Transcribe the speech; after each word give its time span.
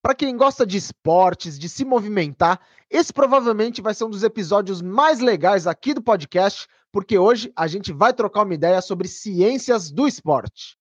Para 0.00 0.14
quem 0.14 0.36
gosta 0.36 0.64
de 0.64 0.76
esportes, 0.76 1.58
de 1.58 1.68
se 1.68 1.84
movimentar, 1.84 2.60
esse 2.88 3.12
provavelmente 3.12 3.82
vai 3.82 3.92
ser 3.94 4.04
um 4.04 4.10
dos 4.10 4.22
episódios 4.22 4.80
mais 4.80 5.18
legais 5.18 5.66
aqui 5.66 5.92
do 5.92 6.02
podcast, 6.02 6.68
porque 6.92 7.18
hoje 7.18 7.52
a 7.56 7.66
gente 7.66 7.92
vai 7.92 8.14
trocar 8.14 8.44
uma 8.44 8.54
ideia 8.54 8.80
sobre 8.80 9.08
ciências 9.08 9.90
do 9.90 10.06
esporte. 10.06 10.78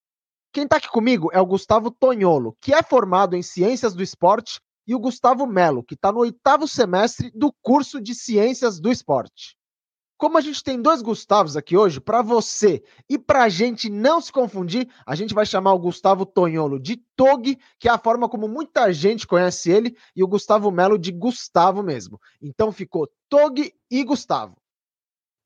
Quem 0.53 0.63
está 0.63 0.77
aqui 0.77 0.87
comigo 0.87 1.29
é 1.33 1.41
o 1.41 1.45
Gustavo 1.45 1.89
Tonholo, 1.91 2.55
que 2.61 2.73
é 2.73 2.83
formado 2.83 3.35
em 3.35 3.41
ciências 3.41 3.93
do 3.93 4.03
esporte, 4.03 4.61
e 4.87 4.95
o 4.95 4.99
Gustavo 4.99 5.45
Melo, 5.45 5.83
que 5.83 5.95
está 5.95 6.11
no 6.13 6.19
oitavo 6.19 6.65
semestre 6.65 7.29
do 7.35 7.53
curso 7.61 7.99
de 7.99 8.15
ciências 8.15 8.79
do 8.79 8.89
esporte. 8.89 9.56
Como 10.17 10.35
a 10.35 10.41
gente 10.41 10.63
tem 10.63 10.81
dois 10.81 11.03
Gustavos 11.03 11.55
aqui 11.55 11.77
hoje, 11.77 12.01
para 12.01 12.23
você 12.23 12.83
e 13.07 13.19
para 13.19 13.43
a 13.43 13.49
gente 13.49 13.87
não 13.87 14.19
se 14.19 14.31
confundir, 14.31 14.89
a 15.05 15.13
gente 15.13 15.31
vai 15.31 15.45
chamar 15.45 15.73
o 15.73 15.79
Gustavo 15.79 16.25
Tonholo 16.25 16.79
de 16.79 16.97
Tog, 17.15 17.55
que 17.77 17.87
é 17.87 17.91
a 17.91 17.99
forma 17.99 18.27
como 18.27 18.47
muita 18.47 18.91
gente 18.91 19.27
conhece 19.27 19.69
ele, 19.69 19.95
e 20.15 20.23
o 20.23 20.27
Gustavo 20.27 20.71
Melo 20.71 20.97
de 20.97 21.11
Gustavo 21.11 21.83
mesmo. 21.83 22.19
Então 22.41 22.71
ficou 22.71 23.07
Tog 23.29 23.71
e 23.91 24.03
Gustavo. 24.03 24.57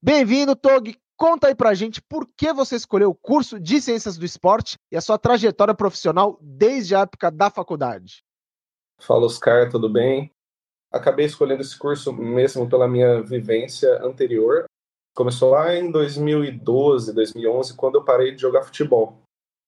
Bem-vindo, 0.01 0.55
Tog. 0.55 0.95
Conta 1.17 1.47
aí 1.47 1.55
pra 1.55 1.73
gente 1.73 2.01
por 2.01 2.25
que 2.35 2.53
você 2.53 2.77
escolheu 2.77 3.09
o 3.09 3.15
curso 3.15 3.59
de 3.59 3.81
Ciências 3.81 4.17
do 4.17 4.25
Esporte 4.25 4.79
e 4.89 4.95
a 4.95 5.01
sua 5.01 5.19
trajetória 5.19 5.75
profissional 5.75 6.39
desde 6.41 6.95
a 6.95 7.01
época 7.01 7.29
da 7.29 7.49
faculdade. 7.49 8.23
Fala, 8.99 9.25
Oscar, 9.25 9.69
tudo 9.69 9.89
bem? 9.89 10.33
Acabei 10.91 11.25
escolhendo 11.25 11.61
esse 11.61 11.77
curso 11.77 12.11
mesmo 12.11 12.69
pela 12.69 12.87
minha 12.87 13.21
vivência 13.21 14.03
anterior. 14.03 14.65
Começou 15.15 15.51
lá 15.51 15.73
em 15.75 15.89
2012, 15.89 17.13
2011, 17.13 17.75
quando 17.75 17.95
eu 17.95 18.03
parei 18.03 18.33
de 18.33 18.41
jogar 18.41 18.63
futebol. 18.63 19.17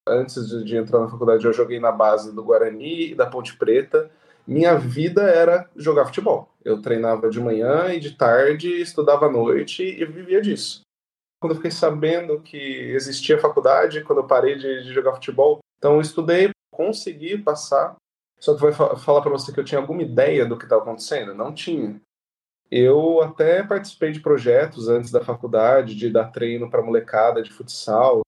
Antes 0.08 0.50
de, 0.66 0.76
entrar 0.76 1.00
na 1.00 1.08
faculdade, 1.08 1.46
eu 1.46 1.54
joguei 1.54 1.80
na 1.80 1.92
base 1.92 2.34
do 2.34 2.44
Guarani 2.44 3.12
e 3.12 3.16
da 3.16 3.26
Ponte 3.26 3.58
Preta. 3.58 4.12
Minha 4.46 4.76
vida 4.76 5.24
era 5.24 5.70
jogar 5.76 6.06
futebol. 6.06 6.50
Eu 6.64 6.82
treinava 6.82 7.30
de 7.30 7.40
manhã 7.40 7.94
e 7.94 8.00
de 8.00 8.12
tarde, 8.12 8.70
estudava 8.82 9.28
à 9.28 9.32
noite 9.32 9.84
e 9.84 10.04
vivia 10.06 10.42
disso. 10.42 10.82
Quando 11.42 11.52
eu 11.52 11.56
fiquei 11.56 11.72
sabendo 11.72 12.42
que 12.42 12.58
existia 12.58 13.40
faculdade, 13.40 14.04
quando 14.04 14.20
eu 14.20 14.28
parei 14.28 14.56
de, 14.56 14.84
de 14.84 14.94
jogar 14.94 15.14
futebol, 15.14 15.60
então 15.78 15.96
eu 15.96 16.02
estudei, 16.02 16.50
consegui 16.74 17.38
passar 17.38 17.96
só 18.44 18.54
que 18.54 18.62
vai 18.62 18.74
falar 18.74 19.22
para 19.22 19.32
você 19.32 19.54
que 19.54 19.60
eu 19.62 19.64
tinha 19.64 19.80
alguma 19.80 20.02
ideia 20.02 20.46
do 20.46 20.58
que 20.58 20.66
estava 20.66 20.82
acontecendo? 20.82 21.34
Não 21.34 21.54
tinha. 21.54 22.02
Eu 22.70 23.22
até 23.22 23.64
participei 23.64 24.12
de 24.12 24.20
projetos 24.20 24.90
antes 24.90 25.12
da 25.12 25.24
faculdade, 25.24 25.96
de 25.96 26.10
dar 26.10 26.26
treino 26.26 26.70
para 26.70 26.84
molecada 26.84 27.42
de 27.42 27.50
futsal, 27.50 28.20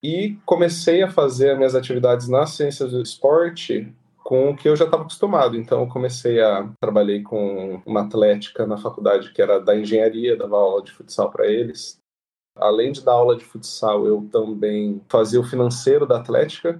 e 0.00 0.38
comecei 0.46 1.02
a 1.02 1.10
fazer 1.10 1.50
as 1.50 1.56
minhas 1.56 1.74
atividades 1.74 2.28
nas 2.28 2.50
ciências 2.50 2.92
do 2.92 3.02
esporte 3.02 3.92
com 4.18 4.50
o 4.50 4.56
que 4.56 4.68
eu 4.68 4.76
já 4.76 4.84
estava 4.84 5.02
acostumado. 5.02 5.56
Então, 5.56 5.80
eu 5.80 5.88
comecei 5.88 6.40
a 6.40 6.70
trabalhei 6.80 7.24
com 7.24 7.82
uma 7.84 8.02
atlética 8.02 8.64
na 8.68 8.78
faculdade 8.78 9.32
que 9.32 9.42
era 9.42 9.58
da 9.58 9.76
engenharia, 9.76 10.36
dava 10.36 10.56
aula 10.56 10.84
de 10.84 10.92
futsal 10.92 11.32
para 11.32 11.48
eles. 11.48 11.98
Além 12.56 12.92
de 12.92 13.04
dar 13.04 13.14
aula 13.14 13.36
de 13.36 13.44
futsal, 13.44 14.06
eu 14.06 14.28
também 14.30 15.02
fazia 15.08 15.40
o 15.40 15.44
financeiro 15.44 16.06
da 16.06 16.18
atlética 16.18 16.76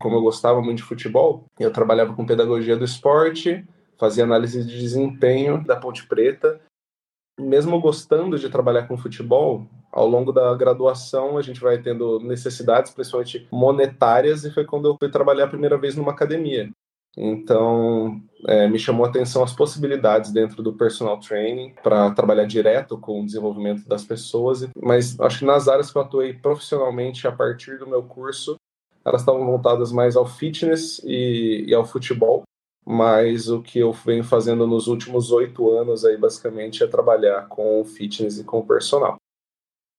como 0.00 0.16
eu 0.16 0.22
gostava 0.22 0.62
muito 0.62 0.78
de 0.78 0.84
futebol, 0.84 1.44
eu 1.58 1.70
trabalhava 1.70 2.14
com 2.14 2.24
pedagogia 2.24 2.76
do 2.76 2.84
esporte, 2.84 3.64
fazia 3.98 4.24
análise 4.24 4.64
de 4.64 4.78
desempenho 4.78 5.62
da 5.62 5.76
Ponte 5.76 6.06
Preta. 6.06 6.58
Mesmo 7.38 7.80
gostando 7.80 8.38
de 8.38 8.48
trabalhar 8.48 8.88
com 8.88 8.96
futebol, 8.96 9.66
ao 9.92 10.06
longo 10.06 10.32
da 10.32 10.54
graduação 10.54 11.36
a 11.36 11.42
gente 11.42 11.60
vai 11.60 11.80
tendo 11.80 12.18
necessidades, 12.20 12.92
principalmente 12.92 13.46
monetárias, 13.52 14.44
e 14.44 14.50
foi 14.50 14.64
quando 14.64 14.88
eu 14.88 14.96
fui 14.98 15.10
trabalhar 15.10 15.44
a 15.44 15.48
primeira 15.48 15.76
vez 15.76 15.94
numa 15.94 16.12
academia. 16.12 16.70
Então, 17.16 18.20
é, 18.46 18.68
me 18.68 18.78
chamou 18.78 19.04
a 19.04 19.08
atenção 19.08 19.42
as 19.42 19.52
possibilidades 19.52 20.32
dentro 20.32 20.62
do 20.62 20.74
personal 20.74 21.18
training 21.18 21.74
para 21.82 22.10
trabalhar 22.12 22.44
direto 22.44 22.96
com 22.96 23.20
o 23.20 23.26
desenvolvimento 23.26 23.86
das 23.88 24.04
pessoas, 24.04 24.68
mas 24.80 25.18
acho 25.20 25.40
que 25.40 25.44
nas 25.44 25.66
áreas 25.66 25.90
que 25.90 25.98
eu 25.98 26.02
atuei 26.02 26.32
profissionalmente 26.32 27.26
a 27.26 27.32
partir 27.32 27.78
do 27.78 27.86
meu 27.86 28.02
curso, 28.02 28.56
elas 29.04 29.22
estavam 29.22 29.44
voltadas 29.44 29.92
mais 29.92 30.16
ao 30.16 30.26
fitness 30.26 31.00
e, 31.04 31.64
e 31.66 31.74
ao 31.74 31.84
futebol, 31.84 32.42
mas 32.84 33.48
o 33.48 33.62
que 33.62 33.78
eu 33.78 33.92
venho 33.92 34.24
fazendo 34.24 34.66
nos 34.66 34.86
últimos 34.86 35.30
oito 35.30 35.70
anos 35.70 36.04
aí 36.04 36.16
basicamente 36.16 36.82
é 36.82 36.86
trabalhar 36.86 37.46
com 37.48 37.84
fitness 37.84 38.38
e 38.38 38.44
com 38.44 38.66
personal. 38.66 39.16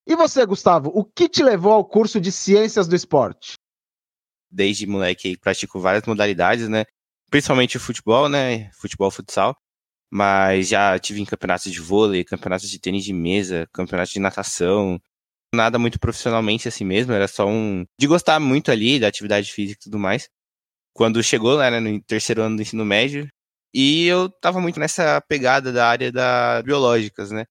E 0.06 0.16
você, 0.16 0.46
Gustavo, 0.46 0.92
o 0.94 1.06
que 1.06 1.30
te 1.30 1.44
levou 1.44 1.74
ao 1.74 1.86
curso 1.86 2.20
de 2.20 2.32
Ciências 2.32 2.88
do 2.88 2.96
Esporte? 2.96 3.54
Desde 4.50 4.88
moleque 4.88 5.38
pratico 5.38 5.80
várias 5.80 6.04
modalidades, 6.06 6.68
né? 6.68 6.86
Principalmente 7.30 7.78
o 7.78 7.80
futebol, 7.80 8.28
né? 8.28 8.70
Futebol, 8.74 9.12
futsal. 9.12 9.56
Mas 10.12 10.68
já 10.68 11.00
tive 11.00 11.22
em 11.22 11.26
campeonatos 11.26 11.72
de 11.72 11.80
vôlei, 11.80 12.26
campeonatos 12.26 12.70
de 12.70 12.80
tênis 12.80 13.06
de 13.06 13.14
mesa, 13.14 13.70
campeonatos 13.72 14.12
de 14.12 14.20
natação, 14.20 15.00
nada 15.54 15.78
muito 15.80 16.00
profissionalmente 16.00 16.68
assim 16.68 16.86
mesmo, 16.86 17.14
era 17.14 17.28
só 17.28 17.48
um. 17.48 17.86
de 18.00 18.08
gostar 18.08 18.40
muito 18.40 18.72
ali 18.72 19.00
da 19.00 19.08
atividade 19.08 19.52
física 19.52 19.80
e 19.82 19.84
tudo 19.84 20.00
mais. 20.00 20.30
Quando 20.94 21.24
chegou 21.24 21.56
lá, 21.56 21.72
né, 21.72 21.80
no 21.80 22.02
terceiro 22.04 22.42
ano 22.44 22.58
do 22.58 22.62
ensino 22.62 22.86
médio, 22.86 23.28
e 23.74 24.06
eu 24.08 24.30
tava 24.30 24.60
muito 24.62 24.80
nessa 24.80 25.22
pegada 25.22 25.72
da 25.72 25.88
área 25.88 26.12
da 26.12 26.62
biológicas, 26.64 27.32
né? 27.32 27.46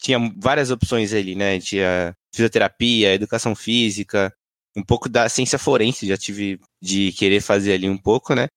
Tinha 0.00 0.18
várias 0.38 0.70
opções 0.70 1.12
ali, 1.12 1.34
né? 1.36 1.60
Tinha 1.60 2.14
fisioterapia, 2.34 3.14
educação 3.14 3.54
física, 3.54 4.32
um 4.76 4.82
pouco 4.82 5.08
da 5.08 5.28
ciência 5.28 5.58
forense, 5.58 6.06
já 6.06 6.16
tive 6.16 6.60
de 6.82 7.12
querer 7.12 7.40
fazer 7.40 7.74
ali 7.74 7.88
um 7.88 7.98
pouco, 7.98 8.34
né? 8.34 8.48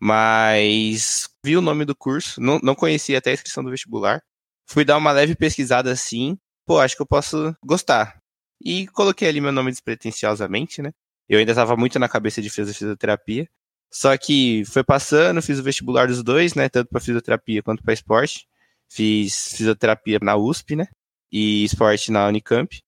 Mas 0.00 1.28
vi 1.44 1.56
o 1.56 1.60
nome 1.60 1.84
do 1.84 1.94
curso, 1.96 2.40
não, 2.40 2.58
não 2.62 2.74
conhecia 2.74 3.18
até 3.18 3.30
a 3.30 3.34
inscrição 3.34 3.64
do 3.64 3.70
vestibular. 3.70 4.20
Fui 4.68 4.84
dar 4.84 4.96
uma 4.96 5.12
leve 5.12 5.34
pesquisada 5.34 5.92
assim, 5.92 6.38
pô, 6.66 6.78
acho 6.78 6.96
que 6.96 7.02
eu 7.02 7.06
posso 7.06 7.54
gostar. 7.64 8.19
E 8.62 8.86
coloquei 8.88 9.28
ali 9.28 9.40
meu 9.40 9.52
nome 9.52 9.70
despretensiosamente, 9.70 10.82
né? 10.82 10.92
Eu 11.28 11.38
ainda 11.38 11.52
estava 11.52 11.76
muito 11.76 11.98
na 11.98 12.08
cabeça 12.08 12.42
de 12.42 12.50
fisioterapia. 12.50 13.48
Só 13.90 14.16
que 14.16 14.64
foi 14.66 14.84
passando, 14.84 15.42
fiz 15.42 15.58
o 15.58 15.62
vestibular 15.62 16.06
dos 16.06 16.22
dois, 16.22 16.54
né? 16.54 16.68
Tanto 16.68 16.88
para 16.90 17.00
fisioterapia 17.00 17.62
quanto 17.62 17.82
para 17.82 17.94
esporte. 17.94 18.46
Fiz 18.88 19.54
fisioterapia 19.56 20.18
na 20.22 20.36
USP, 20.36 20.76
né? 20.76 20.86
E 21.32 21.64
esporte 21.64 22.10
na 22.10 22.26
Unicamp. 22.28 22.80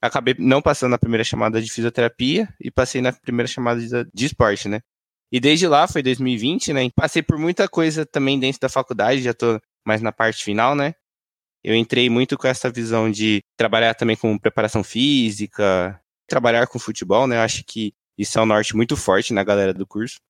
Acabei 0.00 0.34
não 0.38 0.62
passando 0.62 0.90
na 0.90 0.98
primeira 0.98 1.24
chamada 1.24 1.60
de 1.60 1.70
fisioterapia 1.70 2.48
e 2.60 2.70
passei 2.70 3.00
na 3.00 3.12
primeira 3.12 3.48
chamada 3.48 3.80
de, 3.80 4.10
de 4.12 4.26
esporte, 4.26 4.68
né? 4.68 4.80
E 5.32 5.40
desde 5.40 5.66
lá, 5.66 5.88
foi 5.88 6.02
2020, 6.02 6.72
né? 6.72 6.88
Passei 6.94 7.22
por 7.22 7.38
muita 7.38 7.68
coisa 7.68 8.06
também 8.06 8.38
dentro 8.38 8.60
da 8.60 8.68
faculdade, 8.68 9.22
já 9.22 9.34
tô 9.34 9.60
mais 9.84 10.00
na 10.00 10.12
parte 10.12 10.44
final, 10.44 10.74
né? 10.74 10.94
Eu 11.66 11.74
entrei 11.74 12.08
muito 12.08 12.38
com 12.38 12.46
essa 12.46 12.70
visão 12.70 13.10
de 13.10 13.42
trabalhar 13.56 13.92
também 13.92 14.14
com 14.16 14.38
preparação 14.38 14.84
física, 14.84 16.00
trabalhar 16.28 16.68
com 16.68 16.78
futebol, 16.78 17.26
né? 17.26 17.38
Eu 17.38 17.40
acho 17.40 17.64
que 17.64 17.92
isso 18.16 18.38
é 18.38 18.42
um 18.42 18.46
norte 18.46 18.76
muito 18.76 18.96
forte 18.96 19.34
na 19.34 19.42
galera 19.42 19.74
do 19.74 19.84
curso. 19.84 20.20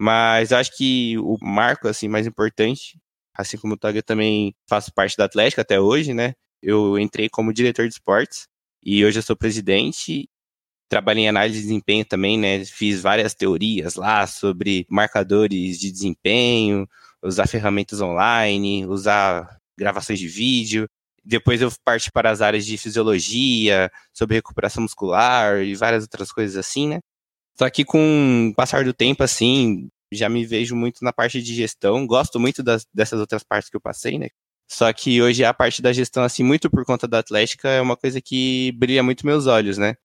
Mas 0.00 0.50
acho 0.50 0.74
que 0.74 1.18
o 1.18 1.36
marco 1.42 1.88
assim 1.88 2.08
mais 2.08 2.26
importante, 2.26 2.98
assim 3.36 3.58
como 3.58 3.74
o 3.74 3.88
eu 3.88 4.02
também 4.02 4.54
faço 4.66 4.90
parte 4.94 5.14
da 5.14 5.26
Atlética 5.26 5.60
até 5.60 5.78
hoje, 5.78 6.14
né? 6.14 6.32
Eu 6.62 6.98
entrei 6.98 7.28
como 7.28 7.52
diretor 7.52 7.86
de 7.86 7.92
esportes 7.92 8.48
e 8.82 9.04
hoje 9.04 9.18
eu 9.18 9.22
sou 9.22 9.36
presidente. 9.36 10.26
Trabalhei 10.88 11.24
em 11.24 11.28
análise 11.28 11.60
de 11.60 11.66
desempenho 11.66 12.06
também, 12.06 12.38
né? 12.38 12.64
Fiz 12.64 13.02
várias 13.02 13.34
teorias 13.34 13.96
lá 13.96 14.26
sobre 14.26 14.86
marcadores 14.88 15.78
de 15.78 15.92
desempenho, 15.92 16.88
usar 17.22 17.46
ferramentas 17.46 18.00
online, 18.00 18.86
usar 18.86 19.60
gravações 19.82 20.18
de 20.18 20.28
vídeo. 20.28 20.88
Depois 21.24 21.60
eu 21.60 21.70
parti 21.84 22.10
para 22.10 22.30
as 22.30 22.40
áreas 22.40 22.66
de 22.66 22.76
fisiologia, 22.78 23.90
sobre 24.12 24.36
recuperação 24.36 24.82
muscular 24.82 25.62
e 25.62 25.74
várias 25.74 26.04
outras 26.04 26.32
coisas 26.32 26.56
assim, 26.56 26.88
né? 26.88 27.00
Só 27.56 27.68
que 27.70 27.84
com 27.84 28.48
o 28.50 28.54
passar 28.54 28.84
do 28.84 28.94
tempo, 28.94 29.22
assim, 29.22 29.88
já 30.12 30.28
me 30.28 30.44
vejo 30.44 30.74
muito 30.74 31.04
na 31.04 31.12
parte 31.12 31.42
de 31.42 31.54
gestão. 31.54 32.06
Gosto 32.06 32.40
muito 32.40 32.62
das, 32.62 32.86
dessas 32.92 33.20
outras 33.20 33.42
partes 33.44 33.70
que 33.70 33.76
eu 33.76 33.80
passei, 33.80 34.18
né? 34.18 34.28
Só 34.68 34.92
que 34.92 35.20
hoje 35.22 35.44
a 35.44 35.52
parte 35.54 35.82
da 35.82 35.92
gestão, 35.92 36.22
assim, 36.24 36.42
muito 36.42 36.70
por 36.70 36.84
conta 36.84 37.06
da 37.06 37.18
Atlética, 37.18 37.68
é 37.68 37.80
uma 37.80 37.96
coisa 37.96 38.20
que 38.20 38.72
brilha 38.72 39.02
muito 39.02 39.26
meus 39.26 39.46
olhos, 39.46 39.78
né? 39.78 39.96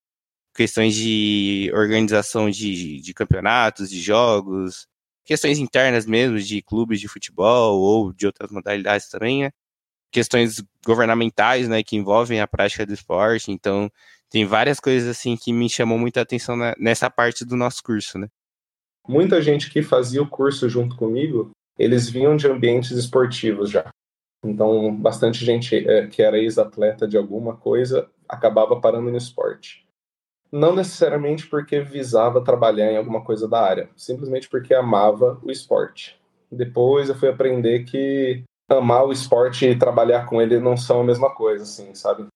Questões 0.56 0.96
de 0.96 1.72
organização 1.74 2.50
de, 2.50 3.00
de 3.02 3.14
campeonatos, 3.14 3.90
de 3.90 4.02
jogos, 4.02 4.88
questões 5.26 5.60
internas 5.60 6.06
mesmo, 6.06 6.40
de 6.40 6.62
clubes 6.62 7.00
de 7.00 7.08
futebol 7.08 7.80
ou 7.80 8.14
de 8.14 8.26
outras 8.26 8.52
modalidades 8.52 9.10
também, 9.10 9.44
né? 9.44 9.52
Questões 10.12 10.64
governamentais, 10.86 11.68
né, 11.68 11.84
que 11.84 11.96
envolvem 11.96 12.40
a 12.40 12.48
prática 12.48 12.86
do 12.86 12.94
esporte. 12.94 13.52
Então, 13.52 13.92
tem 14.30 14.46
várias 14.46 14.80
coisas 14.80 15.10
assim 15.10 15.36
que 15.36 15.54
me 15.54 15.70
chamam 15.70 15.98
muita 15.98 16.22
atenção 16.22 16.56
na, 16.56 16.74
nessa 16.78 17.10
parte 17.10 17.46
do 17.46 17.56
nosso 17.56 17.82
curso, 17.84 18.18
né? 18.18 18.28
Muita 19.08 19.42
gente 19.42 19.70
que 19.70 19.82
fazia 19.82 20.22
o 20.22 20.30
curso 20.30 20.68
junto 20.68 20.98
comigo, 20.98 21.52
eles 21.80 22.10
vinham 22.10 22.36
de 22.36 22.48
ambientes 22.48 22.92
esportivos 22.92 23.70
já. 23.70 23.90
Então, 24.44 24.94
bastante 24.96 25.44
gente 25.44 25.76
é, 25.76 26.08
que 26.08 26.22
era 26.22 26.38
ex-atleta 26.38 27.08
de 27.08 27.18
alguma 27.18 27.56
coisa 27.56 28.10
acabava 28.28 28.80
parando 28.80 29.10
no 29.10 29.18
esporte. 29.18 29.86
Não 30.52 30.76
necessariamente 30.76 31.48
porque 31.48 31.80
visava 31.80 32.44
trabalhar 32.44 32.92
em 32.92 32.98
alguma 32.98 33.24
coisa 33.24 33.48
da 33.48 33.62
área, 33.62 33.90
simplesmente 33.96 34.50
porque 34.50 34.74
amava 34.74 35.40
o 35.44 35.52
esporte. 35.52 36.20
Depois 36.52 37.10
eu 37.10 37.16
fui 37.16 37.30
aprender 37.30 37.84
que 37.84 38.44
amar 38.70 39.06
o 39.06 39.12
esporte 39.12 39.66
e 39.66 39.78
trabalhar 39.78 40.26
com 40.26 40.42
ele 40.42 40.60
não 40.60 40.76
são 40.76 41.02
a 41.02 41.04
mesma 41.04 41.34
coisa, 41.34 41.64
assim, 41.64 41.94
sabe? 41.96 42.28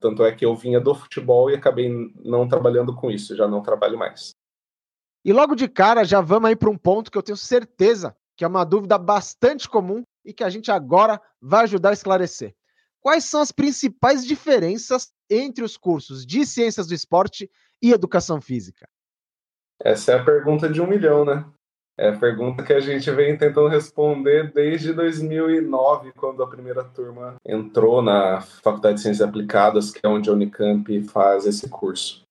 Tanto 0.00 0.24
é 0.24 0.34
que 0.34 0.44
eu 0.44 0.54
vinha 0.54 0.80
do 0.80 0.94
futebol 0.94 1.50
e 1.50 1.54
acabei 1.54 1.90
não 2.24 2.48
trabalhando 2.48 2.94
com 2.94 3.10
isso, 3.10 3.36
já 3.36 3.46
não 3.46 3.62
trabalho 3.62 3.98
mais. 3.98 4.30
E 5.24 5.32
logo 5.32 5.54
de 5.54 5.68
cara 5.68 6.04
já 6.04 6.20
vamos 6.20 6.48
aí 6.48 6.56
para 6.56 6.70
um 6.70 6.78
ponto 6.78 7.10
que 7.10 7.18
eu 7.18 7.22
tenho 7.22 7.36
certeza 7.36 8.16
que 8.40 8.44
é 8.44 8.48
uma 8.48 8.64
dúvida 8.64 8.96
bastante 8.96 9.68
comum 9.68 10.02
e 10.24 10.32
que 10.32 10.42
a 10.42 10.48
gente 10.48 10.70
agora 10.70 11.20
vai 11.38 11.64
ajudar 11.64 11.90
a 11.90 11.92
esclarecer. 11.92 12.54
Quais 12.98 13.24
são 13.26 13.42
as 13.42 13.52
principais 13.52 14.24
diferenças 14.24 15.12
entre 15.28 15.62
os 15.62 15.76
cursos 15.76 16.24
de 16.24 16.46
Ciências 16.46 16.86
do 16.86 16.94
Esporte 16.94 17.50
e 17.82 17.92
Educação 17.92 18.40
Física? 18.40 18.88
Essa 19.82 20.12
é 20.12 20.18
a 20.18 20.24
pergunta 20.24 20.70
de 20.70 20.80
um 20.80 20.86
milhão, 20.86 21.22
né? 21.22 21.44
É 21.98 22.08
a 22.08 22.18
pergunta 22.18 22.62
que 22.62 22.72
a 22.72 22.80
gente 22.80 23.10
vem 23.10 23.36
tentando 23.36 23.68
responder 23.68 24.52
desde 24.52 24.92
2009, 24.92 26.12
quando 26.12 26.42
a 26.42 26.48
primeira 26.48 26.82
turma 26.82 27.36
entrou 27.46 28.00
na 28.00 28.40
Faculdade 28.40 28.96
de 28.96 29.02
Ciências 29.02 29.28
Aplicadas, 29.28 29.90
que 29.90 30.00
é 30.04 30.08
onde 30.08 30.30
a 30.30 30.32
Unicamp 30.32 31.02
faz 31.08 31.46
esse 31.46 31.68
curso. 31.68 32.22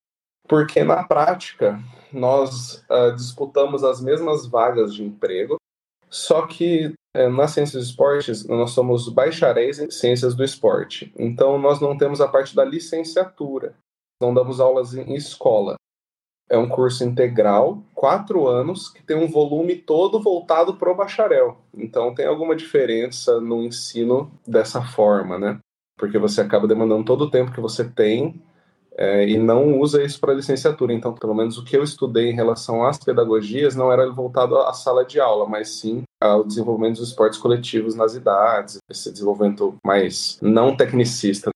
Porque 0.48 0.82
na 0.82 1.04
prática, 1.04 1.78
nós 2.12 2.84
uh, 2.90 3.14
disputamos 3.14 3.84
as 3.84 4.00
mesmas 4.00 4.46
vagas 4.46 4.92
de 4.92 5.04
emprego, 5.04 5.56
só 6.08 6.44
que 6.46 6.92
é, 7.14 7.28
nas 7.28 7.52
ciências 7.52 7.84
do 7.84 7.90
esporte, 7.90 8.48
nós 8.48 8.70
somos 8.70 9.08
bacharéis 9.08 9.78
em 9.78 9.90
ciências 9.90 10.34
do 10.34 10.44
esporte. 10.44 11.12
Então, 11.16 11.58
nós 11.58 11.80
não 11.80 11.96
temos 11.96 12.20
a 12.20 12.28
parte 12.28 12.54
da 12.54 12.64
licenciatura. 12.64 13.74
Não 14.20 14.32
damos 14.32 14.60
aulas 14.60 14.94
em 14.94 15.14
escola. 15.14 15.74
É 16.50 16.58
um 16.58 16.68
curso 16.68 17.04
integral, 17.04 17.80
quatro 17.94 18.48
anos, 18.48 18.88
que 18.88 19.02
tem 19.02 19.16
um 19.16 19.30
volume 19.30 19.76
todo 19.76 20.20
voltado 20.20 20.74
para 20.74 20.90
o 20.90 20.96
bacharel. 20.96 21.58
Então, 21.76 22.12
tem 22.12 22.26
alguma 22.26 22.56
diferença 22.56 23.40
no 23.40 23.62
ensino 23.62 24.30
dessa 24.46 24.82
forma, 24.82 25.38
né? 25.38 25.58
Porque 25.96 26.18
você 26.18 26.40
acaba 26.40 26.66
demandando 26.66 27.04
todo 27.04 27.22
o 27.22 27.30
tempo 27.30 27.52
que 27.52 27.60
você 27.60 27.84
tem 27.84 28.42
é, 28.96 29.28
e 29.28 29.38
não 29.38 29.78
usa 29.78 30.02
isso 30.02 30.20
para 30.20 30.34
licenciatura. 30.34 30.92
Então, 30.92 31.14
pelo 31.14 31.34
menos 31.34 31.56
o 31.56 31.64
que 31.64 31.76
eu 31.76 31.82
estudei 31.82 32.30
em 32.30 32.34
relação 32.34 32.84
às 32.84 32.98
pedagogias 32.98 33.74
não 33.74 33.90
era 33.90 34.10
voltado 34.10 34.58
à 34.58 34.72
sala 34.72 35.04
de 35.04 35.20
aula, 35.20 35.48
mas 35.48 35.70
sim 35.70 36.02
ao 36.20 36.44
desenvolvimento 36.44 36.98
dos 36.98 37.08
esportes 37.08 37.38
coletivos 37.38 37.94
nas 37.94 38.14
idades, 38.14 38.78
esse 38.90 39.10
desenvolvimento 39.10 39.74
mais 39.84 40.38
não 40.42 40.76
tecnicista. 40.76 41.50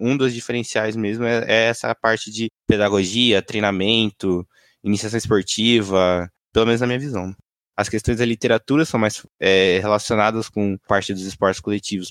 Um 0.00 0.16
dos 0.16 0.32
diferenciais 0.32 0.96
mesmo 0.96 1.24
é, 1.24 1.44
é 1.46 1.68
essa 1.68 1.94
parte 1.94 2.30
de 2.30 2.48
pedagogia, 2.66 3.42
treinamento, 3.42 4.46
iniciação 4.82 5.18
esportiva, 5.18 6.30
pelo 6.52 6.66
menos 6.66 6.80
na 6.80 6.86
minha 6.86 6.98
visão. 6.98 7.34
As 7.76 7.88
questões 7.88 8.18
da 8.18 8.24
literatura 8.24 8.84
são 8.84 8.98
mais 8.98 9.24
é, 9.40 9.78
relacionadas 9.78 10.48
com 10.48 10.76
parte 10.88 11.12
dos 11.12 11.22
esportes 11.22 11.60
coletivos. 11.60 12.08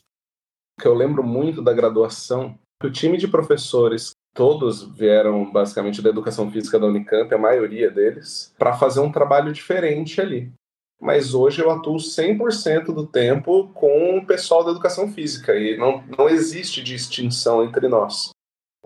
O 0.77 0.81
que 0.81 0.87
eu 0.87 0.93
lembro 0.93 1.23
muito 1.23 1.61
da 1.61 1.73
graduação, 1.73 2.57
o 2.83 2.89
time 2.89 3.17
de 3.17 3.27
professores 3.27 4.11
todos 4.33 4.83
vieram 4.95 5.51
basicamente 5.51 6.01
da 6.01 6.09
educação 6.09 6.49
física 6.49 6.79
da 6.79 6.87
Unicamp, 6.87 7.33
a 7.33 7.37
maioria 7.37 7.91
deles, 7.91 8.53
para 8.57 8.77
fazer 8.77 8.99
um 8.99 9.11
trabalho 9.11 9.51
diferente 9.51 10.21
ali. 10.21 10.51
Mas 10.99 11.33
hoje 11.33 11.61
eu 11.61 11.71
atuo 11.71 11.95
100% 11.95 12.85
do 12.87 13.07
tempo 13.07 13.69
com 13.73 14.17
o 14.17 14.25
pessoal 14.25 14.65
da 14.65 14.71
educação 14.71 15.11
física 15.11 15.55
e 15.55 15.77
não, 15.77 16.03
não 16.17 16.27
existe 16.27 16.83
distinção 16.83 17.63
entre 17.63 17.87
nós. 17.87 18.31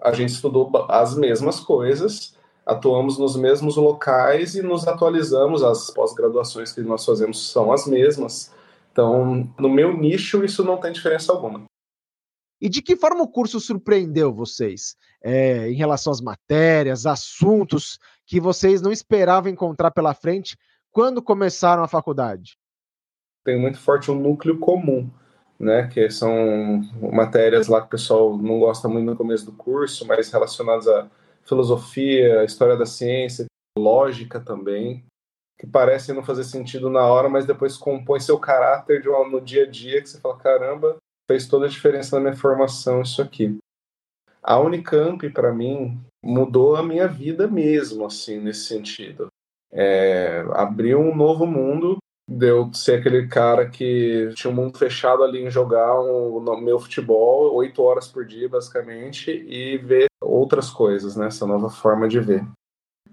A 0.02 0.12
gente 0.12 0.30
estudou 0.30 0.70
as 0.90 1.16
mesmas 1.16 1.60
coisas, 1.60 2.38
atuamos 2.66 3.18
nos 3.18 3.36
mesmos 3.36 3.78
locais 3.78 4.54
e 4.54 4.62
nos 4.62 4.88
atualizamos. 4.88 5.64
As 5.64 5.90
pós-graduações 5.90 6.72
que 6.72 6.82
nós 6.82 7.04
fazemos 7.04 7.52
são 7.52 7.72
as 7.72 7.88
mesmas. 7.88 8.54
Então, 8.92 9.52
no 9.60 9.70
meu 9.70 9.98
nicho, 9.98 10.46
isso 10.46 10.64
não 10.64 10.78
tem 10.78 10.92
diferença 10.92 11.32
alguma. 11.32 11.64
E 12.62 12.70
de 12.70 12.82
que 12.82 12.96
forma 12.96 13.24
o 13.24 13.28
curso 13.28 13.60
surpreendeu 13.60 14.34
vocês? 14.34 14.96
É, 15.22 15.70
em 15.70 15.74
relação 15.74 16.14
às 16.14 16.22
matérias, 16.22 17.06
assuntos 17.06 17.98
que 18.26 18.40
vocês 18.40 18.82
não 18.82 18.92
esperavam 18.92 19.52
encontrar 19.52 19.92
pela 19.92 20.14
frente 20.14 20.56
quando 20.94 21.22
começaram 21.22 21.84
a 21.84 21.88
faculdade? 21.88 22.54
Tem 23.44 23.60
muito 23.60 23.80
forte 23.80 24.12
um 24.12 24.16
núcleo 24.16 24.60
comum, 24.60 25.10
né? 25.60 25.88
Que 25.88 26.10
são 26.10 26.82
matérias 27.12 27.68
lá 27.68 27.82
que 27.82 27.88
o 27.88 27.90
pessoal 27.90 28.38
não 28.38 28.60
gosta 28.60 28.88
muito 28.88 29.08
no 29.08 29.18
começo 29.18 29.46
do 29.46 29.52
curso, 29.52 30.08
mas 30.08 30.32
relacionadas 30.32 30.88
à 30.88 31.10
filosofia, 31.44 32.46
história 32.46 32.78
da 32.78 32.86
ciência, 32.86 33.46
lógica 33.78 34.40
também, 34.40 35.04
que 35.60 35.68
parecem 35.68 36.16
não 36.16 36.24
fazer 36.24 36.44
sentido 36.44 36.90
na 36.90 37.06
hora, 37.06 37.28
mas 37.28 37.46
depois 37.46 37.76
compõe 37.76 38.20
seu 38.20 38.40
caráter 38.40 39.02
de 39.02 39.10
uma, 39.10 39.28
no 39.28 39.42
dia 39.42 39.64
a 39.64 39.70
dia 39.70 40.02
que 40.02 40.08
você 40.08 40.22
fala, 40.22 40.38
caramba, 40.38 40.98
fez 41.30 41.48
toda 41.48 41.66
a 41.66 41.70
diferença 41.70 42.16
na 42.16 42.22
minha 42.22 42.36
formação 42.36 43.02
isso 43.02 43.22
aqui. 43.22 43.58
A 44.42 44.60
Unicamp, 44.60 45.28
para 45.30 45.54
mim, 45.54 46.00
mudou 46.22 46.76
a 46.76 46.84
minha 46.84 47.08
vida 47.08 47.48
mesmo, 47.48 48.06
assim, 48.06 48.40
nesse 48.40 48.66
sentido. 48.66 49.28
É, 49.74 50.46
abriu 50.52 51.00
um 51.00 51.16
novo 51.16 51.46
mundo, 51.46 51.98
deu 52.30 52.72
ser 52.74 53.00
aquele 53.00 53.28
cara 53.28 53.70
que 53.70 54.30
tinha 54.36 54.52
um 54.52 54.56
mundo 54.56 54.78
fechado 54.78 55.24
ali 55.24 55.44
em 55.44 55.50
jogar 55.50 56.00
o 56.00 56.40
meu 56.62 56.80
futebol 56.80 57.54
oito 57.56 57.82
horas 57.82 58.08
por 58.08 58.26
dia, 58.26 58.48
basicamente, 58.48 59.32
e 59.32 59.78
ver 59.78 60.06
outras 60.22 60.70
coisas, 60.70 61.16
né? 61.16 61.28
Essa 61.28 61.46
nova 61.46 61.70
forma 61.70 62.08
de 62.08 62.20
ver. 62.20 62.46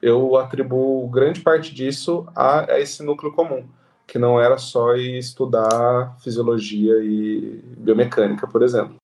Eu 0.02 0.36
atribuo 0.36 1.08
grande 1.08 1.40
parte 1.40 1.74
disso 1.74 2.26
a, 2.34 2.72
a 2.72 2.80
esse 2.80 3.02
núcleo 3.02 3.32
comum 3.32 3.66
que 4.10 4.18
não 4.18 4.40
era 4.40 4.58
só 4.58 4.96
estudar 4.96 6.18
fisiologia 6.20 6.94
e 7.00 7.62
biomecânica, 7.78 8.46
por 8.46 8.62
exemplo. 8.62 8.96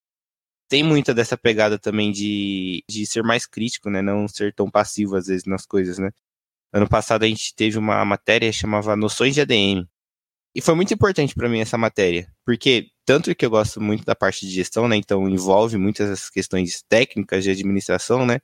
Tem 0.68 0.82
muita 0.82 1.14
dessa 1.14 1.38
pegada 1.38 1.78
também 1.78 2.10
de, 2.10 2.82
de 2.90 3.06
ser 3.06 3.22
mais 3.22 3.46
crítico, 3.46 3.88
né? 3.88 4.02
Não 4.02 4.26
ser 4.26 4.52
tão 4.52 4.68
passivo 4.68 5.14
às 5.14 5.28
vezes 5.28 5.44
nas 5.46 5.64
coisas, 5.64 5.96
né? 5.96 6.10
Ano 6.72 6.88
passado 6.88 7.24
a 7.24 7.28
gente 7.28 7.54
teve 7.54 7.78
uma 7.78 8.04
matéria 8.04 8.52
chamava 8.52 8.96
Noções 8.96 9.34
de 9.34 9.40
ADM. 9.40 9.86
E 10.54 10.60
foi 10.60 10.74
muito 10.74 10.92
importante 10.94 11.34
para 11.34 11.48
mim 11.48 11.60
essa 11.60 11.76
matéria, 11.76 12.26
porque 12.44 12.88
tanto 13.04 13.34
que 13.34 13.44
eu 13.44 13.50
gosto 13.50 13.80
muito 13.80 14.04
da 14.04 14.14
parte 14.14 14.46
de 14.46 14.52
gestão, 14.52 14.88
né? 14.88 14.96
Então 14.96 15.28
envolve 15.28 15.76
muitas 15.76 16.10
essas 16.10 16.30
questões 16.30 16.82
técnicas 16.88 17.44
de 17.44 17.50
administração, 17.50 18.24
né? 18.24 18.40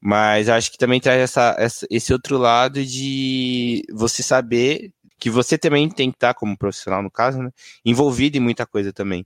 Mas 0.00 0.48
acho 0.48 0.70
que 0.70 0.78
também 0.78 1.00
traz 1.00 1.18
essa, 1.18 1.56
essa, 1.58 1.86
esse 1.90 2.12
outro 2.12 2.36
lado 2.36 2.84
de 2.84 3.82
você 3.90 4.22
saber 4.22 4.92
que 5.18 5.30
você 5.30 5.56
também 5.56 5.88
tem 5.88 6.10
que 6.10 6.16
estar, 6.16 6.34
como 6.34 6.58
profissional 6.58 7.02
no 7.02 7.10
caso, 7.10 7.42
né, 7.42 7.50
envolvido 7.84 8.36
em 8.36 8.40
muita 8.40 8.66
coisa 8.66 8.92
também. 8.92 9.24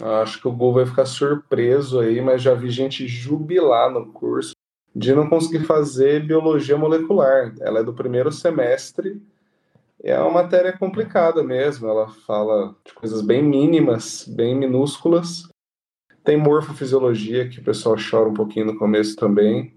Acho 0.00 0.40
que 0.40 0.48
o 0.48 0.52
Gol 0.52 0.74
vai 0.74 0.86
ficar 0.86 1.06
surpreso 1.06 2.00
aí, 2.00 2.20
mas 2.20 2.42
já 2.42 2.54
vi 2.54 2.70
gente 2.70 3.06
jubilar 3.06 3.90
no 3.90 4.12
curso 4.12 4.52
de 4.94 5.14
não 5.14 5.28
conseguir 5.28 5.64
fazer 5.64 6.26
biologia 6.26 6.76
molecular. 6.76 7.54
Ela 7.60 7.80
é 7.80 7.84
do 7.84 7.94
primeiro 7.94 8.32
semestre. 8.32 9.22
É 10.02 10.18
uma 10.18 10.42
matéria 10.42 10.76
complicada 10.76 11.42
mesmo. 11.42 11.88
Ela 11.88 12.08
fala 12.08 12.74
de 12.84 12.92
coisas 12.92 13.22
bem 13.22 13.42
mínimas, 13.42 14.24
bem 14.26 14.56
minúsculas. 14.56 15.48
Tem 16.24 16.36
morfofisiologia, 16.36 17.48
que 17.48 17.60
o 17.60 17.64
pessoal 17.64 17.96
chora 17.96 18.28
um 18.28 18.34
pouquinho 18.34 18.66
no 18.66 18.78
começo 18.78 19.16
também. 19.16 19.72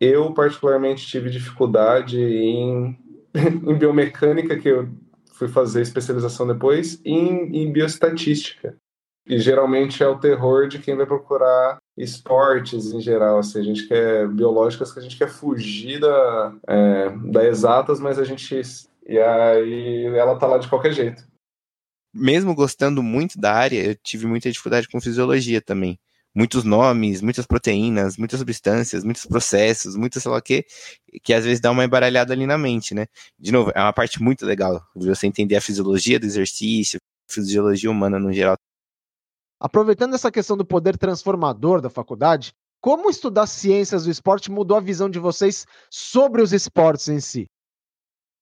Eu, 0.00 0.32
particularmente, 0.32 1.06
tive 1.06 1.30
dificuldade 1.30 2.20
em 2.20 2.96
em 3.66 3.74
biomecânica, 3.74 4.58
que 4.58 4.68
eu 4.68 4.88
fui 5.32 5.48
fazer 5.48 5.82
especialização 5.82 6.46
depois, 6.46 7.00
e 7.04 7.12
em, 7.12 7.64
em 7.64 7.72
bioestatística. 7.72 8.76
E 9.26 9.38
geralmente 9.40 10.02
é 10.02 10.06
o 10.06 10.18
terror 10.18 10.68
de 10.68 10.78
quem 10.78 10.94
vai 10.96 11.04
procurar 11.04 11.78
esportes 11.96 12.92
em 12.92 13.00
geral. 13.00 13.38
Assim, 13.38 13.58
a 13.58 13.62
gente 13.64 13.88
quer 13.88 14.28
biológicas 14.28 14.92
que 14.92 15.00
a 15.00 15.02
gente 15.02 15.18
quer 15.18 15.28
fugir 15.28 15.98
da, 15.98 16.54
é, 16.68 17.10
da 17.32 17.44
exatas, 17.44 17.98
mas 17.98 18.18
a 18.18 18.24
gente. 18.24 18.60
E 19.06 19.18
aí 19.18 20.06
ela 20.06 20.38
tá 20.38 20.46
lá 20.46 20.58
de 20.58 20.68
qualquer 20.68 20.92
jeito. 20.92 21.26
Mesmo 22.14 22.54
gostando 22.54 23.02
muito 23.02 23.38
da 23.38 23.52
área, 23.52 23.84
eu 23.84 23.94
tive 23.96 24.26
muita 24.26 24.50
dificuldade 24.50 24.88
com 24.88 25.00
fisiologia 25.00 25.60
também. 25.60 25.98
muitos 26.36 26.64
nomes, 26.64 27.22
muitas 27.22 27.46
proteínas, 27.46 28.18
muitas 28.18 28.38
substâncias, 28.38 29.02
muitos 29.04 29.24
processos, 29.24 29.96
muito 29.96 30.20
sei 30.20 30.30
lá 30.30 30.36
o 30.36 30.42
que, 30.42 30.66
que 31.22 31.32
às 31.32 31.44
vezes 31.44 31.60
dá 31.60 31.70
uma 31.70 31.84
embaralhada 31.84 32.34
ali 32.34 32.46
na 32.46 32.58
mente, 32.58 32.94
né? 32.94 33.06
De 33.38 33.50
novo, 33.50 33.72
é 33.74 33.80
uma 33.80 33.92
parte 33.92 34.22
muito 34.22 34.44
legal, 34.44 34.86
você 34.94 35.26
entender 35.26 35.56
a 35.56 35.60
fisiologia 35.62 36.20
do 36.20 36.26
exercício, 36.26 37.00
fisiologia 37.26 37.90
humana 37.90 38.18
no 38.18 38.32
geral. 38.32 38.56
Aproveitando 39.58 40.14
essa 40.14 40.30
questão 40.30 40.56
do 40.56 40.64
poder 40.64 40.98
transformador 40.98 41.80
da 41.80 41.88
faculdade, 41.88 42.52
como 42.80 43.10
estudar 43.10 43.46
ciências 43.46 44.04
do 44.04 44.10
esporte 44.10 44.50
mudou 44.50 44.76
a 44.76 44.80
visão 44.80 45.08
de 45.08 45.18
vocês 45.18 45.66
sobre 45.90 46.42
os 46.42 46.52
esportes 46.52 47.08
em 47.08 47.20
si? 47.20 47.46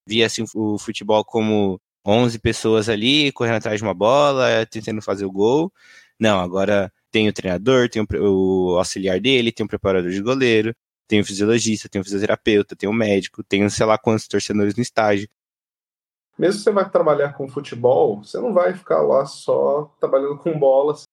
Via 0.06 0.26
assim, 0.26 0.44
o 0.54 0.78
futebol 0.78 1.24
como 1.24 1.80
11 2.06 2.38
pessoas 2.38 2.88
ali 2.88 3.32
correndo 3.32 3.56
atrás 3.56 3.78
de 3.78 3.84
uma 3.84 3.94
bola, 3.94 4.66
tentando 4.66 5.00
fazer 5.00 5.24
o 5.24 5.32
gol. 5.32 5.72
Não, 6.18 6.40
agora 6.40 6.92
tem 7.10 7.28
o 7.28 7.32
treinador, 7.32 7.88
tem 7.88 8.04
o, 8.20 8.76
auxiliar 8.76 9.20
dele, 9.20 9.52
tem 9.52 9.64
o 9.64 9.68
preparador 9.68 10.10
de 10.10 10.20
goleiro, 10.20 10.74
tem 11.06 11.20
o 11.20 11.24
fisiologista, 11.24 11.88
tem 11.88 12.00
o 12.00 12.04
fisioterapeuta, 12.04 12.76
tem 12.76 12.88
o 12.88 12.92
médico, 12.92 13.42
tem 13.42 13.68
sei 13.68 13.86
lá 13.86 13.96
quantos 13.96 14.28
torcedores 14.28 14.74
no 14.74 14.82
estágio. 14.82 15.28
Mesmo 16.38 16.58
que 16.58 16.64
você 16.64 16.70
vai 16.72 16.88
trabalhar 16.88 17.32
com 17.32 17.48
futebol, 17.48 18.22
você 18.22 18.38
não 18.38 18.52
vai 18.52 18.74
ficar 18.74 19.02
lá 19.02 19.24
só 19.24 19.94
trabalhando 20.00 20.38
com 20.38 20.58
bolas. 20.58 21.04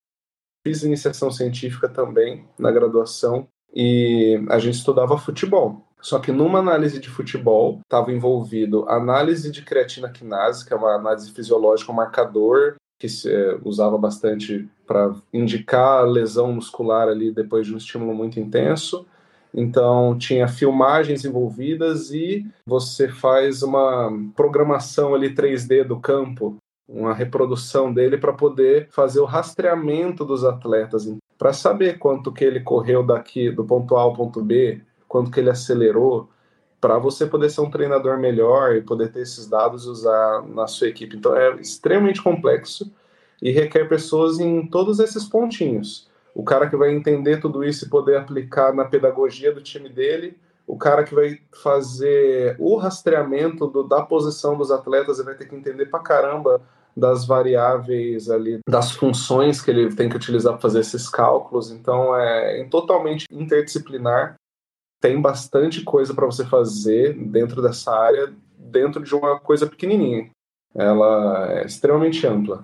Fiz 0.65 0.83
iniciação 0.83 1.31
científica 1.31 1.87
também 1.89 2.47
na 2.57 2.71
graduação 2.71 3.47
e 3.73 4.43
a 4.49 4.59
gente 4.59 4.75
estudava 4.75 5.17
futebol. 5.17 5.87
Só 6.01 6.19
que 6.19 6.31
numa 6.31 6.59
análise 6.59 6.99
de 6.99 7.09
futebol 7.09 7.79
estava 7.83 8.11
envolvido 8.11 8.89
análise 8.89 9.51
de 9.51 9.61
creatina 9.61 10.09
quinase, 10.09 10.65
que 10.65 10.73
é 10.73 10.75
uma 10.75 10.95
análise 10.95 11.31
fisiológica, 11.31 11.91
um 11.91 11.95
marcador 11.95 12.75
que 12.99 13.07
se 13.07 13.33
é, 13.33 13.59
usava 13.63 13.97
bastante 13.97 14.69
para 14.85 15.15
indicar 15.33 16.05
lesão 16.05 16.53
muscular 16.53 17.07
ali 17.07 17.31
depois 17.31 17.65
de 17.65 17.73
um 17.73 17.77
estímulo 17.77 18.13
muito 18.13 18.39
intenso. 18.39 19.07
Então 19.53 20.17
tinha 20.17 20.47
filmagens 20.47 21.25
envolvidas 21.25 22.11
e 22.11 22.45
você 22.65 23.09
faz 23.09 23.61
uma 23.63 24.11
programação 24.35 25.13
ali 25.13 25.33
3D 25.33 25.83
do 25.83 25.99
campo, 25.99 26.57
uma 26.87 27.13
reprodução 27.13 27.93
dele 27.93 28.17
para 28.17 28.33
poder 28.33 28.87
fazer 28.91 29.19
o 29.19 29.25
rastreamento 29.25 30.23
dos 30.25 30.43
atletas, 30.43 31.13
para 31.37 31.53
saber 31.53 31.97
quanto 31.97 32.31
que 32.31 32.45
ele 32.45 32.61
correu 32.61 33.03
daqui 33.03 33.51
do 33.51 33.65
ponto 33.65 33.95
A 33.95 34.01
ao 34.01 34.13
ponto 34.13 34.41
B, 34.41 34.81
quanto 35.07 35.31
que 35.31 35.39
ele 35.39 35.49
acelerou, 35.49 36.29
para 36.79 36.97
você 36.97 37.27
poder 37.27 37.49
ser 37.49 37.61
um 37.61 37.69
treinador 37.69 38.17
melhor 38.17 38.75
e 38.75 38.81
poder 38.81 39.11
ter 39.11 39.21
esses 39.21 39.47
dados 39.47 39.85
e 39.85 39.89
usar 39.89 40.41
na 40.47 40.65
sua 40.65 40.87
equipe. 40.87 41.15
Então 41.15 41.35
é 41.35 41.55
extremamente 41.55 42.21
complexo 42.21 42.91
e 43.41 43.51
requer 43.51 43.87
pessoas 43.87 44.39
em 44.39 44.65
todos 44.65 44.99
esses 44.99 45.25
pontinhos. 45.25 46.09
O 46.33 46.43
cara 46.43 46.69
que 46.69 46.75
vai 46.75 46.93
entender 46.93 47.39
tudo 47.39 47.63
isso 47.63 47.85
e 47.85 47.89
poder 47.89 48.17
aplicar 48.17 48.73
na 48.73 48.85
pedagogia 48.85 49.53
do 49.53 49.61
time 49.61 49.89
dele, 49.89 50.37
o 50.65 50.77
cara 50.77 51.03
que 51.03 51.13
vai 51.13 51.39
fazer 51.61 52.55
o 52.59 52.75
rastreamento 52.77 53.67
do, 53.67 53.83
da 53.83 54.01
posição 54.01 54.57
dos 54.57 54.71
atletas 54.71 55.19
e 55.19 55.23
vai 55.23 55.35
ter 55.35 55.47
que 55.47 55.55
entender 55.55 55.87
pra 55.87 55.99
caramba 55.99 56.61
das 56.95 57.25
variáveis 57.25 58.29
ali, 58.29 58.59
das 58.67 58.91
funções 58.91 59.61
que 59.61 59.71
ele 59.71 59.93
tem 59.95 60.09
que 60.09 60.15
utilizar 60.15 60.53
para 60.53 60.61
fazer 60.61 60.79
esses 60.79 61.09
cálculos. 61.09 61.71
Então 61.71 62.15
é, 62.15 62.61
é 62.61 62.63
totalmente 62.65 63.25
interdisciplinar 63.31 64.35
tem 65.01 65.19
bastante 65.19 65.83
coisa 65.83 66.13
para 66.13 66.27
você 66.27 66.45
fazer 66.45 67.17
dentro 67.17 67.61
dessa 67.61 67.91
área, 67.91 68.33
dentro 68.55 69.03
de 69.03 69.13
uma 69.15 69.39
coisa 69.39 69.67
pequenininha. 69.67 70.29
Ela 70.75 71.51
é 71.53 71.65
extremamente 71.65 72.25
ampla. 72.25 72.63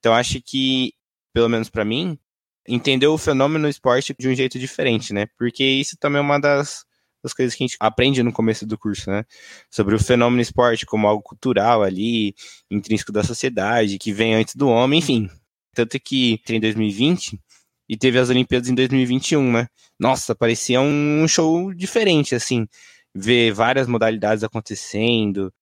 Então 0.00 0.12
acho 0.12 0.42
que, 0.42 0.92
pelo 1.32 1.48
menos 1.48 1.70
para 1.70 1.84
mim, 1.84 2.18
entender 2.66 3.06
o 3.06 3.18
fenômeno 3.18 3.68
esporte 3.68 4.14
de 4.18 4.28
um 4.28 4.34
jeito 4.34 4.58
diferente, 4.58 5.12
né? 5.12 5.26
Porque 5.38 5.64
isso 5.64 5.96
também 5.98 6.18
é 6.18 6.22
uma 6.22 6.38
das, 6.38 6.84
das 7.22 7.32
coisas 7.34 7.54
que 7.54 7.64
a 7.64 7.66
gente 7.66 7.76
aprende 7.80 8.22
no 8.22 8.32
começo 8.32 8.66
do 8.66 8.78
curso, 8.78 9.10
né? 9.10 9.24
Sobre 9.70 9.94
o 9.94 9.98
fenômeno 9.98 10.42
esporte 10.42 10.86
como 10.86 11.06
algo 11.06 11.22
cultural 11.22 11.82
ali, 11.82 12.34
intrínseco 12.70 13.12
da 13.12 13.22
sociedade, 13.22 13.98
que 13.98 14.12
vem 14.12 14.34
antes 14.34 14.54
do 14.54 14.68
homem, 14.68 14.98
enfim. 14.98 15.28
Tanto 15.74 15.98
que 16.00 16.40
em 16.48 16.60
2020 16.60 17.40
e 17.88 17.96
teve 17.96 18.18
as 18.18 18.30
Olimpíadas 18.30 18.68
em 18.68 18.74
2021, 18.74 19.52
né? 19.52 19.68
Nossa, 19.98 20.34
parecia 20.34 20.80
um 20.80 21.26
show 21.28 21.74
diferente, 21.74 22.34
assim, 22.34 22.66
ver 23.14 23.52
várias 23.52 23.86
modalidades 23.86 24.44
acontecendo, 24.44 25.52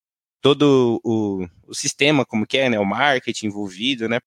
todo 0.41 1.01
o, 1.05 1.47
o 1.67 1.75
sistema, 1.75 2.25
como 2.25 2.47
que 2.47 2.59
é, 2.59 2.71
né? 2.71 2.79
O 2.79 2.85
marketing 2.85 3.47
envolvido, 3.47 4.09
né? 4.09 4.21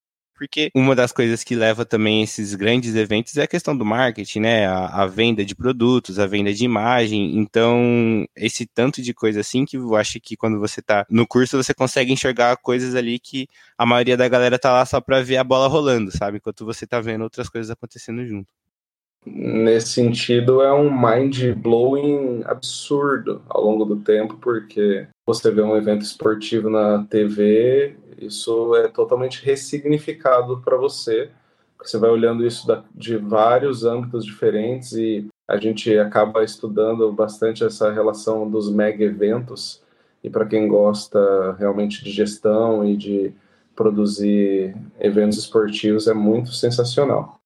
Porque 0.44 0.70
uma 0.76 0.94
das 0.94 1.14
coisas 1.14 1.42
que 1.42 1.56
leva 1.56 1.86
também 1.86 2.22
esses 2.22 2.54
grandes 2.54 2.94
eventos 2.96 3.38
é 3.38 3.44
a 3.44 3.48
questão 3.48 3.76
do 3.78 3.86
marketing, 3.86 4.42
né? 4.42 4.68
A, 4.68 5.04
a, 5.04 5.08
venda 5.08 5.46
de 5.46 5.56
produtos, 5.56 6.20
a 6.20 6.28
venda 6.28 6.54
de 6.54 6.66
imagem. 6.66 7.38
Então, 7.38 8.26
esse 8.36 8.66
tanto 8.66 9.02
de 9.02 9.14
coisa 9.14 9.40
assim 9.40 9.64
que 9.64 9.78
eu 9.78 9.96
acho 9.96 10.20
que 10.20 10.36
quando 10.36 10.60
você 10.60 10.82
tá 10.82 11.06
no 11.10 11.26
curso, 11.26 11.56
você 11.56 11.74
consegue 11.74 12.12
enxergar 12.12 12.58
coisas 12.58 12.94
ali 12.94 13.20
que 13.20 13.48
a 13.78 13.86
maioria 13.86 14.18
da 14.18 14.28
galera 14.28 14.60
tá 14.60 14.72
lá 14.74 14.86
só 14.86 15.00
para 15.00 15.22
ver 15.22 15.38
a 15.38 15.44
bola 15.46 15.68
rolando, 15.68 16.12
sabe? 16.12 16.38
Enquanto 16.38 16.66
você 16.66 16.86
tá 16.86 17.00
vendo 17.00 17.24
outras 17.24 17.48
coisas 17.48 17.72
acontecendo 17.72 18.26
junto. 18.26 18.63
Nesse 19.26 19.88
sentido, 19.90 20.62
é 20.62 20.74
um 20.74 20.92
mind 20.92 21.54
blowing 21.56 22.42
absurdo 22.46 23.42
ao 23.48 23.64
longo 23.64 23.86
do 23.86 23.96
tempo, 23.98 24.38
porque 24.42 25.08
você 25.26 25.50
vê 25.50 25.62
um 25.62 25.78
evento 25.78 26.02
esportivo 26.02 26.70
na 26.70 27.04
TV 27.06 27.96
isso 28.24 28.76
é 28.76 28.88
totalmente 28.88 29.44
ressignificado 29.44 30.62
para 30.62 30.78
você. 30.78 31.30
Você 31.82 31.98
vai 31.98 32.10
olhando 32.10 32.46
isso 32.46 32.66
de 32.96 33.18
vários 33.18 33.84
âmbitos 33.84 34.26
diferentes 34.26 34.94
e 34.94 35.28
a 35.48 35.58
gente 35.58 35.98
acaba 35.98 36.44
estudando 36.44 37.12
bastante 37.12 37.64
essa 37.64 37.92
relação 37.92 38.50
dos 38.50 38.72
mega 38.72 39.04
eventos. 39.04 39.82
E 40.24 40.30
para 40.30 40.46
quem 40.46 40.68
gosta 40.68 41.54
realmente 41.60 42.02
de 42.04 42.12
gestão 42.12 42.86
e 42.88 42.96
de 42.96 43.34
produzir 43.76 44.76
eventos 45.00 45.38
esportivos, 45.38 46.08
é 46.08 46.14
muito 46.14 46.54
sensacional. 46.54 47.43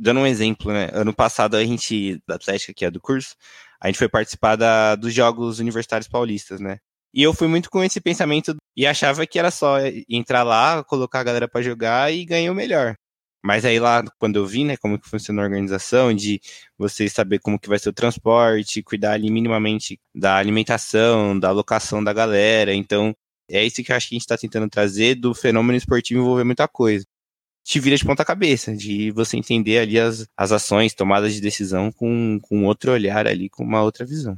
Dando 0.00 0.20
um 0.20 0.26
exemplo, 0.26 0.72
né? 0.72 0.88
Ano 0.94 1.14
passado 1.14 1.56
a 1.56 1.64
gente, 1.64 2.22
da 2.26 2.36
Atlética, 2.36 2.72
que 2.74 2.86
é 2.86 2.90
do 2.90 3.00
curso, 3.00 3.36
a 3.78 3.86
gente 3.88 3.98
foi 3.98 4.08
participar 4.08 4.56
da, 4.56 4.96
dos 4.96 5.12
Jogos 5.12 5.58
Universitários 5.58 6.08
Paulistas, 6.08 6.58
né? 6.58 6.78
E 7.12 7.22
eu 7.22 7.34
fui 7.34 7.48
muito 7.48 7.68
com 7.68 7.82
esse 7.84 8.00
pensamento 8.00 8.56
e 8.76 8.86
achava 8.86 9.26
que 9.26 9.38
era 9.38 9.50
só 9.50 9.76
entrar 10.08 10.42
lá, 10.42 10.82
colocar 10.84 11.20
a 11.20 11.24
galera 11.24 11.48
para 11.48 11.60
jogar 11.60 12.12
e 12.12 12.24
ganhar 12.24 12.50
o 12.50 12.54
melhor. 12.54 12.94
Mas 13.44 13.64
aí 13.64 13.78
lá, 13.78 14.02
quando 14.18 14.36
eu 14.36 14.46
vi, 14.46 14.64
né, 14.64 14.76
como 14.76 14.98
que 14.98 15.08
funciona 15.08 15.42
a 15.42 15.44
organização, 15.44 16.14
de 16.14 16.40
você 16.78 17.08
saber 17.08 17.38
como 17.40 17.58
que 17.58 17.68
vai 17.68 17.78
ser 17.78 17.88
o 17.88 17.92
transporte, 17.92 18.82
cuidar 18.82 19.12
ali 19.12 19.30
minimamente 19.30 19.98
da 20.14 20.36
alimentação, 20.36 21.38
da 21.38 21.48
alocação 21.48 22.02
da 22.02 22.12
galera. 22.12 22.74
Então, 22.74 23.14
é 23.50 23.64
isso 23.64 23.82
que 23.82 23.92
eu 23.92 23.96
acho 23.96 24.08
que 24.08 24.14
a 24.14 24.16
gente 24.16 24.22
está 24.22 24.36
tentando 24.38 24.68
trazer 24.68 25.14
do 25.16 25.34
fenômeno 25.34 25.76
esportivo 25.76 26.20
envolver 26.20 26.44
muita 26.44 26.68
coisa. 26.68 27.04
Te 27.70 27.78
vira 27.78 27.96
de 27.96 28.04
ponta 28.04 28.24
cabeça, 28.24 28.76
de 28.76 29.12
você 29.12 29.36
entender 29.36 29.78
ali 29.78 29.96
as, 29.96 30.26
as 30.36 30.50
ações, 30.50 30.92
tomadas 30.92 31.32
de 31.32 31.40
decisão 31.40 31.92
com, 31.92 32.40
com 32.42 32.64
outro 32.64 32.90
olhar 32.90 33.28
ali, 33.28 33.48
com 33.48 33.62
uma 33.62 33.80
outra 33.80 34.04
visão. 34.04 34.36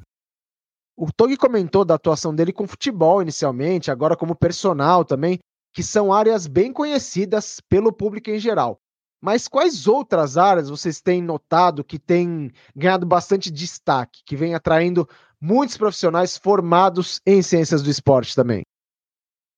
O 0.95 1.11
Tog 1.11 1.35
comentou 1.39 1.83
da 1.83 1.95
atuação 1.95 2.35
dele 2.35 2.53
com 2.53 2.69
futebol 2.69 3.23
inicialmente, 3.23 3.91
agora 3.91 4.19
como 4.19 4.37
personal 4.37 5.03
também, 5.03 5.39
que 5.73 5.83
são 5.83 6.13
áreas 6.13 6.47
bem 6.47 6.75
conhecidas 6.75 7.59
pelo 7.71 7.91
público 7.91 8.29
em 8.29 8.39
geral. 8.39 8.79
Mas 9.19 9.49
quais 9.49 9.87
outras 9.87 10.37
áreas 10.37 10.69
vocês 10.69 11.01
têm 11.01 11.23
notado 11.23 11.83
que 11.83 11.99
têm 11.99 12.53
ganhado 12.77 13.07
bastante 13.07 13.51
destaque, 13.51 14.21
que 14.27 14.37
vem 14.37 14.55
atraindo 14.55 15.09
muitos 15.41 15.79
profissionais 15.79 16.37
formados 16.37 17.19
em 17.25 17.41
ciências 17.41 17.81
do 17.81 17.89
esporte 17.89 18.35
também? 18.35 18.63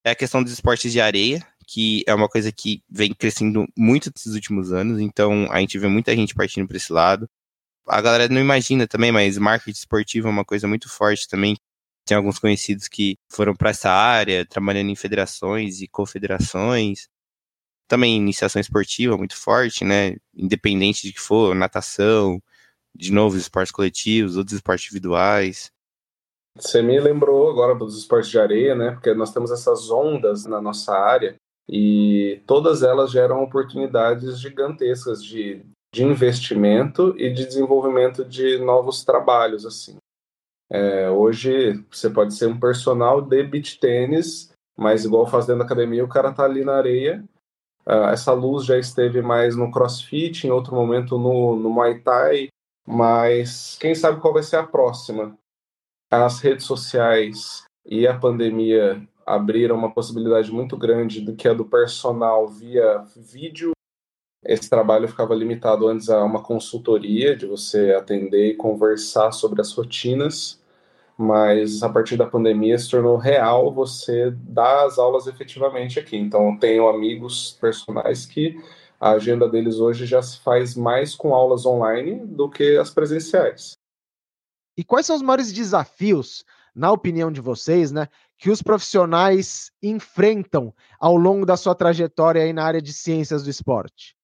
É 0.07 0.11
a 0.11 0.15
questão 0.15 0.43
dos 0.43 0.53
esportes 0.53 0.93
de 0.93 1.01
areia, 1.01 1.45
que 1.67 2.05
é 2.07 2.15
uma 2.15 2.29
coisa 2.29 2.53
que 2.53 2.83
vem 2.89 3.13
crescendo 3.15 3.67
muito 3.77 4.11
nesses 4.15 4.35
últimos 4.35 4.73
anos, 4.73 5.01
então 5.01 5.49
a 5.51 5.61
gente 5.61 5.79
vê 5.79 5.89
muita 5.89 6.15
gente 6.15 6.35
partindo 6.35 6.69
para 6.69 6.77
esse 6.77 6.93
lado 6.93 7.29
a 7.87 8.01
galera 8.01 8.29
não 8.33 8.41
imagina 8.41 8.87
também, 8.87 9.13
mas 9.13 9.39
marketing 9.39 9.79
esportivo 9.79 10.29
é 10.29 10.31
uma 10.31 10.45
coisa 10.45 10.67
muito 10.67 10.89
forte 10.89 11.29
também. 11.29 11.57
Tem 12.07 12.17
alguns 12.17 12.39
conhecidos 12.39 12.89
que 12.89 13.17
foram 13.31 13.55
para 13.55 13.71
essa 13.71 13.91
área, 13.91 14.45
trabalhando 14.47 14.91
em 14.91 14.97
federações 14.97 15.81
e 15.81 15.89
confederações. 15.89 17.09
Também 17.89 18.17
iniciação 18.17 18.61
esportiva 18.61 19.17
muito 19.17 19.37
forte, 19.37 19.85
né? 19.85 20.17
Independente 20.35 21.03
de 21.07 21.13
que 21.13 21.21
for, 21.21 21.55
natação, 21.55 22.43
de 22.95 23.13
novo, 23.13 23.37
esportes 23.37 23.73
coletivos, 23.73 24.37
outros 24.37 24.55
esportes 24.55 24.87
individuais. 24.87 25.71
Você 26.57 26.83
me 26.83 26.99
lembrou 27.01 27.51
agora 27.51 27.75
dos 27.75 27.99
esportes 27.99 28.31
de 28.31 28.39
areia, 28.39 28.75
né? 28.75 28.93
Porque 28.93 29.13
nós 29.15 29.33
temos 29.33 29.51
essas 29.51 29.91
ondas 29.91 30.45
na 30.47 30.61
nossa 30.61 30.97
área 30.97 31.37
e 31.69 32.43
todas 32.47 32.83
elas 32.83 33.11
geram 33.11 33.43
oportunidades 33.43 34.41
gigantescas 34.41 35.25
de 35.25 35.65
de 35.93 36.03
investimento 36.03 37.15
e 37.17 37.33
de 37.33 37.47
desenvolvimento 37.47 38.25
de 38.25 38.59
novos 38.59 39.05
trabalhos 39.05 39.65
assim. 39.65 39.97
É, 40.69 41.09
hoje 41.09 41.85
você 41.89 42.11
pode 42.11 42.35
ser 42.35 42.49
um 42.49 42.59
personal 42.59 43.23
de 43.23 43.45
beach 43.45 43.79
tênis, 43.79 44.51
mas 44.77 45.05
igual 45.05 45.25
faz 45.25 45.47
dentro 45.47 45.61
da 45.61 45.65
academia, 45.65 46.05
o 46.05 46.09
cara 46.09 46.33
tá 46.33 46.45
ali 46.45 46.65
na 46.65 46.75
areia 46.75 47.25
Uh, 47.87 48.09
essa 48.09 48.33
luz 48.33 48.65
já 48.65 48.79
esteve 48.79 49.21
mais 49.21 49.55
no 49.57 49.71
CrossFit, 49.71 50.47
em 50.47 50.51
outro 50.51 50.75
momento 50.75 51.19
no, 51.19 51.55
no 51.55 51.69
Muay 51.69 52.01
Thai, 52.01 52.49
mas 52.87 53.77
quem 53.79 53.95
sabe 53.95 54.21
qual 54.21 54.33
vai 54.33 54.43
ser 54.43 54.57
a 54.57 54.67
próxima? 54.67 55.37
As 56.11 56.41
redes 56.41 56.65
sociais 56.65 57.65
e 57.85 58.07
a 58.07 58.19
pandemia 58.19 59.07
abriram 59.27 59.77
uma 59.77 59.91
possibilidade 59.91 60.53
muito 60.53 60.77
grande 60.77 61.21
do 61.21 61.35
que 61.35 61.49
é 61.49 61.55
do 61.55 61.65
personal 61.65 62.49
via 62.49 63.05
vídeo. 63.17 63.73
Esse 64.45 64.69
trabalho 64.69 65.09
ficava 65.09 65.35
limitado 65.35 65.89
antes 65.89 66.11
a 66.11 66.23
uma 66.23 66.43
consultoria, 66.43 67.35
de 67.35 67.47
você 67.47 67.93
atender 67.93 68.51
e 68.51 68.57
conversar 68.57 69.33
sobre 69.33 69.61
as 69.61 69.73
rotinas, 69.73 70.63
mas 71.17 71.83
a 71.83 71.89
partir 71.89 72.17
da 72.17 72.27
pandemia 72.27 72.79
se 72.79 72.91
tornou 72.91 73.17
real 73.17 73.73
você 73.73 74.31
dar 74.31 74.85
as 74.85 74.99
aulas 74.99 75.27
efetivamente 75.27 75.99
aqui. 75.99 76.17
Então, 76.17 76.59
tenho 76.59 76.89
amigos 76.89 77.57
personais 77.61 78.27
que 78.27 78.61
a 79.01 79.13
agenda 79.13 79.49
deles 79.49 79.79
hoje 79.79 80.07
já 80.07 80.21
se 80.21 80.39
faz 80.41 80.75
mais 80.75 81.15
com 81.15 81.35
aulas 81.35 81.65
online 81.65 82.25
do 82.27 82.49
que 82.49 82.77
as 82.77 82.91
presenciais. 82.91 83.73
E 84.77 84.83
quais 84.83 85.07
são 85.07 85.15
os 85.15 85.23
maiores 85.23 85.53
desafios, 85.53 86.45
na 86.75 86.91
opinião 86.91 87.31
de 87.31 87.41
vocês, 87.41 87.93
né, 87.93 88.09
que 88.39 88.51
os 88.51 88.63
profissionais 88.63 89.71
enfrentam 89.83 90.75
ao 90.99 91.17
longo 91.17 91.47
da 91.47 91.57
sua 91.57 91.75
trajetória 91.75 92.43
aí 92.43 92.53
na 92.53 92.65
área 92.65 92.83
de 92.83 92.93
ciências 92.93 93.45
do 93.45 93.51
esporte? 93.51 94.17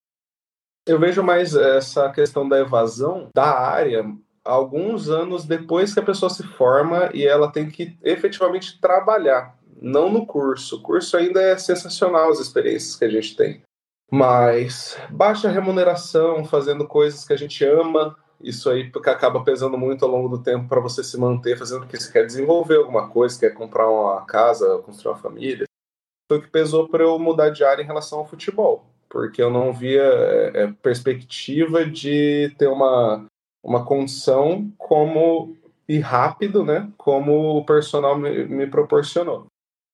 Eu 0.87 0.99
vejo 0.99 1.23
mais 1.23 1.55
essa 1.55 2.11
questão 2.11 2.49
da 2.49 2.59
evasão 2.59 3.29
da 3.35 3.59
área 3.59 4.05
alguns 4.45 5.09
anos 5.09 5.45
depois 5.45 5.93
que 5.93 6.01
a 6.01 6.05
pessoa 6.05 6.31
se 6.31 6.43
forma 6.43 7.11
e 7.13 7.27
ela 7.27 7.51
tem 7.51 7.69
que 7.69 7.97
efetivamente 8.03 8.81
trabalhar, 8.81 9.57
não 9.81 10.11
no 10.11 10.27
curso. 10.27 10.77
O 10.77 10.83
curso 10.83 11.17
ainda 11.17 11.41
é 11.41 11.57
sensacional 11.57 12.31
as 12.31 12.41
experiências 12.41 12.97
que 12.97 13.05
a 13.05 13.09
gente 13.09 13.37
tem. 13.37 13.63
Mas 14.11 14.99
baixa 15.11 15.49
remuneração, 15.49 16.45
fazendo 16.45 16.87
coisas 16.87 17.25
que 17.25 17.33
a 17.33 17.37
gente 17.37 17.65
ama, 17.65 18.17
isso 18.41 18.71
aí 18.71 18.91
acaba 19.07 19.43
pesando 19.43 19.77
muito 19.77 20.05
ao 20.05 20.11
longo 20.11 20.29
do 20.29 20.43
tempo 20.43 20.69
para 20.69 20.81
você 20.81 21.05
se 21.05 21.19
manter 21.19 21.59
fazendo 21.59 21.85
o 21.85 21.87
que 21.87 21.99
você 21.99 22.11
quer 22.11 22.27
desenvolver 22.27 22.77
alguma 22.77 23.09
coisa, 23.09 23.39
quer 23.39 23.55
comprar 23.55 23.89
uma 23.89 24.25
casa, 24.25 24.79
construir 24.79 25.13
uma 25.13 25.21
família. 25.21 25.67
Foi 26.29 26.39
o 26.39 26.43
que 26.43 26.49
pesou 26.49 26.89
para 26.89 27.03
eu 27.03 27.19
mudar 27.19 27.51
de 27.51 27.65
área 27.65 27.83
em 27.83 27.87
relação 27.87 28.21
ao 28.21 28.27
futebol, 28.27 28.87
porque 29.09 29.43
eu 29.43 29.51
não 29.51 29.73
via 29.73 30.03
é, 30.03 30.73
perspectiva 30.83 31.85
de 31.85 32.55
ter 32.59 32.69
uma 32.69 33.27
uma 33.63 33.85
condição 33.85 34.73
como 34.79 35.57
e 35.89 35.99
rápido, 35.99 36.65
né? 36.65 36.91
Como 36.97 37.59
o 37.59 37.65
personal 37.65 38.17
me, 38.17 38.47
me 38.47 38.67
proporcionou. 38.67 39.47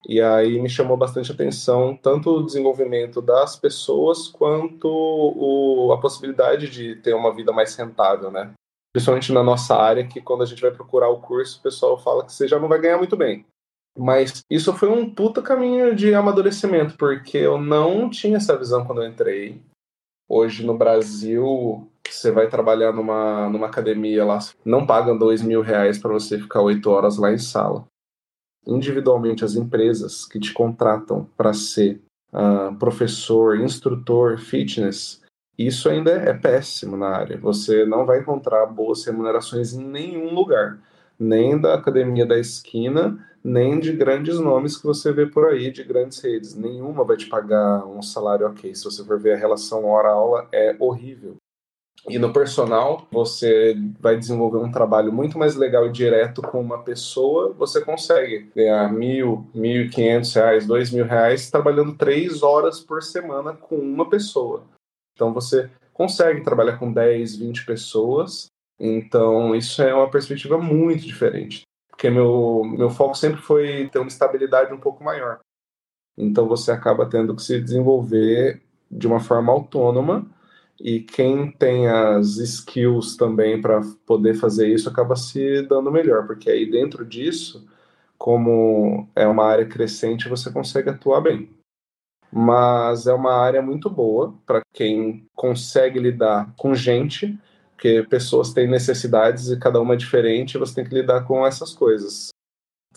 E 0.09 0.21
aí 0.21 0.61
me 0.61 0.69
chamou 0.69 0.97
bastante 0.97 1.33
atenção 1.33 1.97
tanto 2.01 2.31
o 2.31 2.47
desenvolvimento 2.47 3.21
das 3.21 3.57
pessoas 3.57 4.29
quanto 4.29 4.89
o, 4.89 5.93
a 5.93 6.01
possibilidade 6.01 6.71
de 6.71 6.95
ter 6.97 7.13
uma 7.13 7.35
vida 7.35 7.53
mais 7.53 7.75
rentável, 7.75 8.31
né? 8.31 8.53
Principalmente 8.95 9.33
na 9.33 9.43
nossa 9.43 9.75
área, 9.75 10.07
que 10.07 10.21
quando 10.21 10.43
a 10.43 10.47
gente 10.47 10.63
vai 10.63 10.71
procurar 10.71 11.09
o 11.09 11.21
curso, 11.21 11.59
o 11.59 11.63
pessoal 11.63 11.99
fala 11.99 12.25
que 12.25 12.33
você 12.33 12.47
já 12.47 12.59
não 12.59 12.69
vai 12.69 12.81
ganhar 12.81 12.99
muito 12.99 13.17
bem. 13.17 13.45
Mas 13.99 14.45
isso 14.49 14.73
foi 14.75 14.89
um 14.89 15.13
puta 15.13 15.43
caminho 15.43 15.95
de 15.95 16.15
amadurecimento, 16.15 16.97
porque 16.97 17.39
eu 17.39 17.59
não 17.59 18.09
tinha 18.09 18.37
essa 18.37 18.57
visão 18.57 18.85
quando 18.85 19.03
eu 19.03 19.09
entrei. 19.09 19.61
Hoje 20.29 20.65
no 20.65 20.79
Brasil, 20.79 21.91
você 22.09 22.31
vai 22.31 22.49
trabalhar 22.49 22.93
numa, 22.93 23.49
numa 23.49 23.67
academia 23.67 24.25
lá, 24.25 24.39
não 24.65 24.87
pagam 24.87 25.19
dois 25.19 25.43
mil 25.43 25.63
reais 25.63 25.99
para 25.99 26.13
você 26.13 26.39
ficar 26.39 26.61
oito 26.63 26.91
horas 26.91 27.17
lá 27.17 27.33
em 27.33 27.39
sala. 27.39 27.85
Individualmente, 28.67 29.45
as 29.45 29.55
empresas 29.55 30.25
que 30.25 30.41
te 30.41 30.53
contratam 30.53 31.29
para 31.37 31.53
ser 31.53 32.01
uh, 32.33 32.75
professor, 32.77 33.59
instrutor, 33.61 34.39
fitness, 34.39 35.23
isso 35.59 35.89
ainda 35.89 36.11
é 36.11 36.35
péssimo 36.35 36.97
na 36.97 37.09
área. 37.09 37.39
Você 37.39 37.85
não 37.87 38.05
vai 38.05 38.21
encontrar 38.21 38.67
boas 38.67 39.05
remunerações 39.05 39.73
em 39.73 39.85
nenhum 39.85 40.35
lugar, 40.35 40.79
nem 41.19 41.59
da 41.59 41.75
academia 41.75 42.27
da 42.27 42.39
esquina, 42.39 43.19
nem 43.43 43.79
de 43.79 43.93
grandes 43.93 44.39
nomes 44.39 44.77
que 44.77 44.85
você 44.85 45.13
vê 45.13 45.25
por 45.25 45.47
aí, 45.47 45.71
de 45.71 45.83
grandes 45.85 46.21
redes. 46.21 46.55
Nenhuma 46.55 47.05
vai 47.05 47.17
te 47.17 47.27
pagar 47.27 47.87
um 47.87 48.03
salário 48.03 48.47
ok. 48.47 48.75
Se 48.75 48.85
você 48.85 49.05
for 49.05 49.19
ver 49.19 49.35
a 49.35 49.39
relação 49.39 49.85
hora-aula, 49.85 50.49
é 50.53 50.77
horrível. 50.79 51.37
E 52.09 52.19
no 52.19 52.33
personal, 52.33 53.07
você 53.11 53.77
vai 53.99 54.17
desenvolver 54.17 54.59
um 54.59 54.71
trabalho 54.71 55.13
muito 55.13 55.37
mais 55.37 55.57
legal 55.57 55.87
e 55.87 55.93
direto 55.93 56.41
com 56.41 56.61
uma 56.61 56.83
pessoa, 56.83 57.53
você 57.53 57.81
consegue 57.81 58.49
ganhar 58.55 58.93
mil, 58.93 59.45
mil 59.53 59.83
e 59.83 59.89
quinhentos 59.89 60.33
reais, 60.33 60.67
dois 60.67 60.91
mil 60.93 61.05
reais, 61.05 61.51
trabalhando 61.51 61.97
três 61.97 62.45
horas 62.45 62.79
por 62.79 63.03
semana 63.03 63.55
com 63.55 63.77
uma 63.77 64.09
pessoa. 64.09 64.63
Então 65.15 65.33
você 65.33 65.69
consegue 65.93 66.43
trabalhar 66.43 66.79
com 66.79 66.93
10, 66.93 67.37
20 67.37 67.67
pessoas. 67.67 68.47
Então 68.79 69.55
isso 69.57 69.83
é 69.83 69.93
uma 69.93 70.11
perspectiva 70.11 70.59
muito 70.59 71.05
diferente. 71.05 71.63
Porque 71.91 72.09
meu, 72.09 72.63
meu 72.65 72.91
foco 72.91 73.17
sempre 73.17 73.41
foi 73.41 73.89
ter 73.89 73.99
uma 73.99 74.09
estabilidade 74.09 74.73
um 74.73 74.79
pouco 74.79 75.03
maior. 75.03 75.41
Então 76.17 76.47
você 76.47 76.71
acaba 76.71 77.09
tendo 77.09 77.35
que 77.35 77.43
se 77.43 77.61
desenvolver 77.61 78.63
de 78.89 79.07
uma 79.09 79.19
forma 79.19 79.53
autônoma 79.53 80.31
e 80.79 81.01
quem 81.01 81.51
tem 81.51 81.89
as 81.89 82.37
skills 82.37 83.17
também 83.17 83.61
para 83.61 83.81
poder 84.05 84.35
fazer 84.35 84.69
isso 84.69 84.89
acaba 84.89 85.17
se 85.17 85.63
dando 85.63 85.91
melhor, 85.91 86.27
porque 86.27 86.51
aí 86.51 86.71
dentro 86.71 87.05
disso, 87.05 87.67
como 88.19 89.09
é 89.15 89.27
uma 89.27 89.45
área 89.45 89.67
crescente, 89.67 90.29
você 90.29 90.51
consegue 90.51 90.91
atuar 90.91 91.21
bem. 91.21 91.51
Mas 92.31 93.07
é 93.07 93.13
uma 93.13 93.33
área 93.33 93.63
muito 93.63 93.89
boa 93.89 94.35
para 94.45 94.61
quem 94.75 95.27
consegue 95.35 95.99
lidar 95.99 96.53
com 96.57 96.75
gente, 96.75 97.39
porque 97.73 98.03
pessoas 98.03 98.53
têm 98.53 98.69
necessidades 98.69 99.49
e 99.49 99.59
cada 99.59 99.81
uma 99.81 99.95
é 99.95 99.97
diferente, 99.97 100.55
e 100.55 100.59
você 100.59 100.75
tem 100.75 100.85
que 100.85 100.95
lidar 100.95 101.25
com 101.25 101.47
essas 101.47 101.73
coisas. 101.73 102.29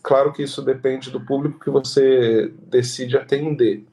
Claro 0.02 0.34
que 0.34 0.44
isso 0.44 0.62
depende 0.62 1.12
do 1.12 1.24
público 1.24 1.60
que 1.60 1.70
você 1.70 2.54
decide 2.64 3.18
atender. 3.18 3.86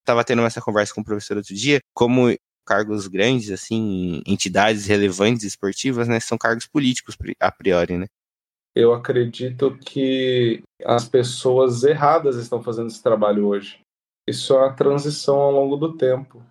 Estava 0.00 0.24
tendo 0.24 0.42
essa 0.42 0.60
conversa 0.60 0.94
com 0.94 1.00
o 1.00 1.04
professor 1.04 1.36
outro 1.36 1.54
dia, 1.54 1.80
como 1.94 2.28
cargos 2.64 3.06
grandes, 3.06 3.50
assim, 3.50 4.22
entidades 4.26 4.86
relevantes 4.86 5.44
esportivas, 5.44 6.08
né, 6.08 6.20
são 6.20 6.38
cargos 6.38 6.66
políticos 6.66 7.16
a 7.40 7.50
priori, 7.50 7.98
né? 7.98 8.06
Eu 8.74 8.94
acredito 8.94 9.76
que 9.84 10.62
as 10.84 11.06
pessoas 11.06 11.84
erradas 11.84 12.36
estão 12.36 12.62
fazendo 12.62 12.88
esse 12.88 13.02
trabalho 13.02 13.46
hoje. 13.46 13.80
Isso 14.26 14.54
é 14.54 14.58
uma 14.58 14.72
transição 14.72 15.38
ao 15.38 15.52
longo 15.52 15.76
do 15.76 15.94
tempo. 15.94 16.42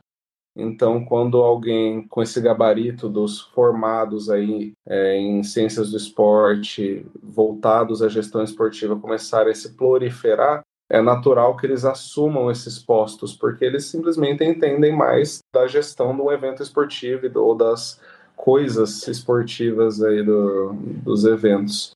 Então, 0.56 1.04
quando 1.06 1.42
alguém 1.42 2.06
com 2.08 2.22
esse 2.22 2.40
gabarito 2.42 3.08
dos 3.08 3.40
formados 3.40 4.30
aí 4.30 4.74
é, 4.86 5.16
em 5.16 5.42
ciências 5.44 5.92
do 5.92 5.98
esporte, 5.98 7.06
voltados 7.24 8.02
à 8.04 8.10
gestão 8.10 8.44
esportiva, 8.44 9.00
começarem 9.00 9.52
a 9.52 9.56
se 9.56 9.74
proliferar, 9.74 10.62
é 10.92 11.02
natural 11.02 11.56
que 11.56 11.66
eles 11.66 11.86
assumam 11.86 12.52
esses 12.52 12.78
postos, 12.78 13.34
porque 13.34 13.64
eles 13.64 13.86
simplesmente 13.86 14.44
entendem 14.44 14.94
mais 14.94 15.40
da 15.54 15.66
gestão 15.66 16.16
do 16.16 16.30
evento 16.30 16.62
esportivo 16.62 17.28
ou 17.40 17.56
das 17.56 17.98
coisas 18.36 19.08
esportivas 19.08 20.04
aí 20.04 20.22
do, 20.22 20.74
dos 20.74 21.24
eventos. 21.24 21.92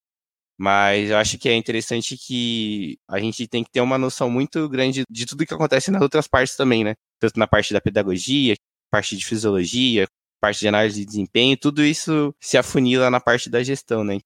Mas 0.58 1.10
eu 1.10 1.18
acho 1.18 1.38
que 1.38 1.50
é 1.50 1.56
interessante 1.56 2.16
que 2.18 2.98
a 3.10 3.20
gente 3.20 3.46
tem 3.46 3.66
que 3.66 3.70
ter 3.70 3.82
uma 3.82 3.98
noção 3.98 4.30
muito 4.30 4.70
grande 4.70 5.04
de 5.10 5.26
tudo 5.26 5.46
que 5.46 5.54
acontece 5.54 5.92
nas 5.92 6.02
outras 6.02 6.26
partes 6.26 6.56
também, 6.56 6.86
né? 6.86 6.94
Tanto 7.20 7.38
na 7.38 7.46
parte 7.46 7.74
da 7.74 7.82
pedagogia, 7.82 8.56
parte 8.90 9.18
de 9.18 9.26
fisiologia, 9.26 10.08
parte 10.40 10.62
de 10.62 10.70
análise 10.70 11.02
de 11.02 11.06
desempenho, 11.06 11.58
tudo 11.58 11.84
isso 11.84 12.34
se 12.40 12.58
afunila 12.58 13.10
na 13.10 13.20
parte 13.20 13.50
da 13.50 13.62
gestão, 13.62 14.06
né? 14.06 14.20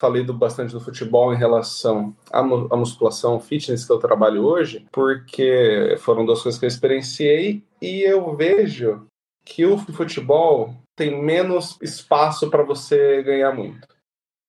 Falei 0.00 0.24
do, 0.24 0.32
bastante 0.32 0.72
do 0.72 0.80
futebol 0.80 1.32
em 1.32 1.36
relação 1.36 2.16
à, 2.32 2.40
à 2.40 2.76
musculação, 2.76 3.38
fitness 3.38 3.84
que 3.84 3.92
eu 3.92 3.98
trabalho 3.98 4.44
hoje, 4.44 4.86
porque 4.90 5.94
foram 5.98 6.24
duas 6.24 6.42
coisas 6.42 6.58
que 6.58 6.64
eu 6.64 6.68
experienciei 6.68 7.62
e 7.80 8.00
eu 8.00 8.34
vejo 8.34 9.06
que 9.44 9.66
o 9.66 9.76
futebol 9.76 10.74
tem 10.96 11.22
menos 11.22 11.76
espaço 11.82 12.50
para 12.50 12.62
você 12.62 13.22
ganhar 13.22 13.52
muito. 13.52 13.86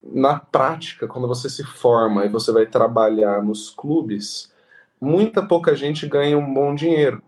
Na 0.01 0.39
prática, 0.39 1.07
quando 1.07 1.27
você 1.27 1.49
se 1.49 1.63
forma 1.63 2.25
e 2.25 2.29
você 2.29 2.51
vai 2.51 2.65
trabalhar 2.65 3.43
nos 3.43 3.69
clubes, 3.69 4.51
muita 4.99 5.45
pouca 5.45 5.75
gente 5.75 6.07
ganha 6.07 6.37
um 6.37 6.53
bom 6.53 6.73
dinheiro. 6.73 7.21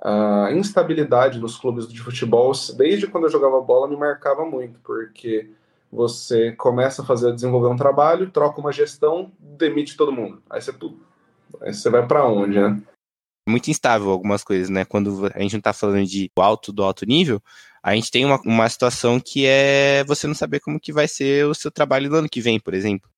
A 0.00 0.50
instabilidade 0.52 1.38
nos 1.38 1.56
clubes 1.56 1.86
de 1.86 2.00
futebol, 2.00 2.52
desde 2.76 3.06
quando 3.06 3.24
eu 3.24 3.30
jogava 3.30 3.60
bola, 3.60 3.88
me 3.88 3.96
marcava 3.96 4.44
muito, 4.44 4.80
porque 4.80 5.50
você 5.94 6.52
começa 6.52 7.02
a 7.02 7.04
fazer, 7.04 7.32
desenvolver 7.32 7.68
um 7.68 7.76
trabalho, 7.76 8.30
troca 8.30 8.60
uma 8.60 8.72
gestão, 8.72 9.30
demite 9.38 9.96
todo 9.96 10.12
mundo. 10.12 10.42
Aí 10.50 10.60
você, 10.60 10.72
aí 11.60 11.72
você 11.72 11.88
vai 11.88 12.06
para 12.06 12.26
onde, 12.26 12.60
né? 12.60 12.82
Muito 13.48 13.70
instável 13.70 14.10
algumas 14.10 14.42
coisas, 14.42 14.68
né? 14.68 14.84
Quando 14.84 15.26
a 15.34 15.40
gente 15.40 15.54
não 15.54 15.60
tá 15.60 15.72
falando 15.72 16.04
de 16.04 16.30
alto 16.36 16.72
do 16.72 16.82
alto 16.82 17.06
nível, 17.06 17.40
a 17.82 17.94
gente 17.94 18.10
tem 18.10 18.24
uma, 18.24 18.40
uma 18.44 18.68
situação 18.68 19.20
que 19.20 19.46
é 19.46 20.02
você 20.04 20.26
não 20.26 20.34
saber 20.34 20.60
como 20.60 20.80
que 20.80 20.92
vai 20.92 21.06
ser 21.06 21.46
o 21.46 21.54
seu 21.54 21.70
trabalho 21.70 22.10
no 22.10 22.16
ano 22.16 22.28
que 22.28 22.40
vem, 22.40 22.58
por 22.58 22.74
exemplo. 22.74 23.08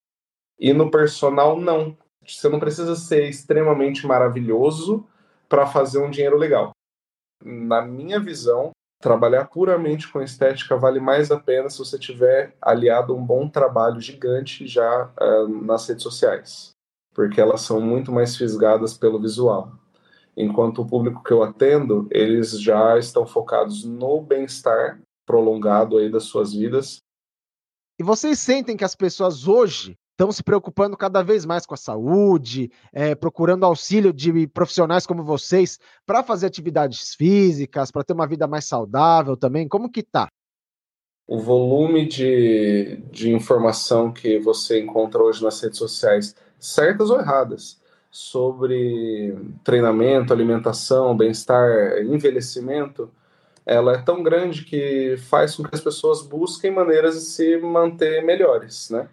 E 0.58 0.72
no 0.72 0.90
personal, 0.90 1.58
não. 1.58 1.96
Você 2.26 2.48
não 2.48 2.58
precisa 2.58 2.96
ser 2.96 3.28
extremamente 3.28 4.04
maravilhoso, 4.06 5.06
para 5.48 5.66
fazer 5.66 5.98
um 5.98 6.10
dinheiro 6.10 6.36
legal. 6.36 6.72
Na 7.42 7.82
minha 7.82 8.18
visão, 8.18 8.72
trabalhar 9.06 9.44
puramente 9.44 10.10
com 10.10 10.20
estética 10.20 10.76
vale 10.76 10.98
mais 10.98 11.30
a 11.30 11.38
pena 11.38 11.70
se 11.70 11.78
você 11.78 11.96
tiver 11.96 12.56
aliado 12.60 13.14
um 13.14 13.24
bom 13.24 13.48
trabalho 13.48 14.00
gigante 14.00 14.66
já 14.66 15.12
uh, 15.20 15.46
nas 15.64 15.86
redes 15.86 16.02
sociais, 16.02 16.70
porque 17.14 17.40
elas 17.40 17.60
são 17.60 17.80
muito 17.80 18.10
mais 18.10 18.36
fisgadas 18.36 18.98
pelo 18.98 19.20
visual. 19.20 19.70
Enquanto 20.36 20.82
o 20.82 20.86
público 20.86 21.22
que 21.22 21.32
eu 21.32 21.44
atendo, 21.44 22.08
eles 22.10 22.60
já 22.60 22.98
estão 22.98 23.24
focados 23.24 23.84
no 23.84 24.20
bem-estar 24.20 25.00
prolongado 25.24 25.98
aí 25.98 26.10
das 26.10 26.24
suas 26.24 26.52
vidas. 26.52 26.98
E 28.00 28.02
vocês 28.02 28.40
sentem 28.40 28.76
que 28.76 28.84
as 28.84 28.96
pessoas 28.96 29.46
hoje 29.46 29.96
estão 30.16 30.32
se 30.32 30.42
preocupando 30.42 30.96
cada 30.96 31.22
vez 31.22 31.44
mais 31.44 31.66
com 31.66 31.74
a 31.74 31.76
saúde, 31.76 32.72
é, 32.90 33.14
procurando 33.14 33.66
auxílio 33.66 34.14
de 34.14 34.46
profissionais 34.48 35.06
como 35.06 35.22
vocês 35.22 35.78
para 36.06 36.22
fazer 36.22 36.46
atividades 36.46 37.14
físicas, 37.14 37.90
para 37.90 38.02
ter 38.02 38.14
uma 38.14 38.26
vida 38.26 38.46
mais 38.46 38.64
saudável 38.64 39.36
também? 39.36 39.68
Como 39.68 39.90
que 39.90 40.02
tá? 40.02 40.28
O 41.28 41.38
volume 41.38 42.06
de, 42.08 43.02
de 43.10 43.30
informação 43.30 44.10
que 44.10 44.38
você 44.38 44.80
encontra 44.80 45.22
hoje 45.22 45.44
nas 45.44 45.60
redes 45.60 45.78
sociais, 45.78 46.34
certas 46.58 47.10
ou 47.10 47.20
erradas, 47.20 47.78
sobre 48.10 49.36
treinamento, 49.62 50.32
alimentação, 50.32 51.14
bem-estar, 51.14 51.98
envelhecimento, 51.98 53.10
ela 53.66 53.94
é 53.94 53.98
tão 53.98 54.22
grande 54.22 54.64
que 54.64 55.16
faz 55.28 55.56
com 55.56 55.64
que 55.64 55.74
as 55.74 55.80
pessoas 55.80 56.22
busquem 56.22 56.70
maneiras 56.70 57.16
de 57.16 57.20
se 57.22 57.58
manter 57.58 58.24
melhores, 58.24 58.88
né? 58.88 59.08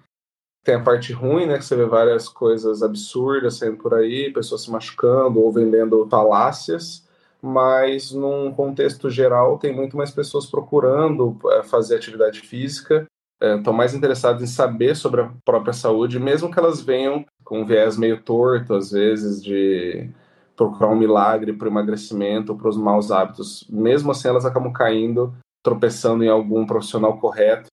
Tem 0.63 0.75
a 0.75 0.81
parte 0.81 1.11
ruim, 1.11 1.45
né? 1.45 1.57
Que 1.57 1.65
você 1.65 1.75
vê 1.75 1.85
várias 1.85 2.29
coisas 2.29 2.81
absurdas 2.81 3.55
saindo 3.57 3.77
por 3.77 3.93
aí, 3.93 4.31
pessoas 4.31 4.61
se 4.63 4.71
machucando 4.71 5.41
ou 5.41 5.51
vendendo 5.51 6.07
falácias. 6.09 7.05
Mas, 7.41 8.13
num 8.13 8.53
contexto 8.53 9.09
geral, 9.09 9.57
tem 9.59 9.75
muito 9.75 9.97
mais 9.97 10.11
pessoas 10.11 10.45
procurando 10.45 11.37
é, 11.51 11.63
fazer 11.63 11.97
atividade 11.97 12.39
física, 12.39 13.05
estão 13.41 13.73
é, 13.73 13.75
mais 13.75 13.93
interessadas 13.93 14.41
em 14.41 14.47
saber 14.47 14.95
sobre 14.95 15.21
a 15.21 15.31
própria 15.43 15.73
saúde, 15.73 16.17
mesmo 16.17 16.49
que 16.49 16.57
elas 16.57 16.81
venham 16.81 17.25
com 17.43 17.61
um 17.61 17.65
viés 17.65 17.97
meio 17.97 18.21
torto, 18.21 18.73
às 18.73 18.91
vezes, 18.91 19.43
de 19.43 20.09
procurar 20.55 20.89
um 20.89 20.95
milagre 20.95 21.51
para 21.51 21.67
o 21.67 21.71
emagrecimento, 21.71 22.55
para 22.55 22.69
os 22.69 22.77
maus 22.77 23.11
hábitos. 23.11 23.67
Mesmo 23.69 24.11
assim, 24.11 24.29
elas 24.29 24.45
acabam 24.45 24.71
caindo, 24.71 25.35
tropeçando 25.61 26.23
em 26.23 26.29
algum 26.29 26.65
profissional 26.65 27.17
correto 27.17 27.72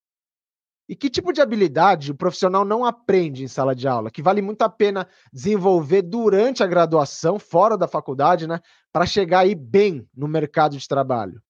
e 0.90 0.96
que 0.96 1.08
tipo 1.08 1.32
de 1.32 1.40
habilidade 1.40 2.10
o 2.10 2.16
profissional 2.16 2.64
não 2.64 2.84
aprende 2.84 3.44
em 3.44 3.48
sala 3.48 3.76
de 3.76 3.86
aula, 3.86 4.10
que 4.10 4.20
vale 4.20 4.42
muito 4.42 4.62
a 4.62 4.68
pena 4.68 5.06
desenvolver 5.32 6.02
durante 6.02 6.64
a 6.64 6.66
graduação, 6.66 7.38
fora 7.38 7.78
da 7.78 7.86
faculdade, 7.86 8.44
né, 8.48 8.58
para 8.92 9.06
chegar 9.06 9.40
aí 9.40 9.54
bem 9.54 10.04
no 10.12 10.26
mercado 10.26 10.76
de 10.76 10.88
trabalho? 10.88 11.40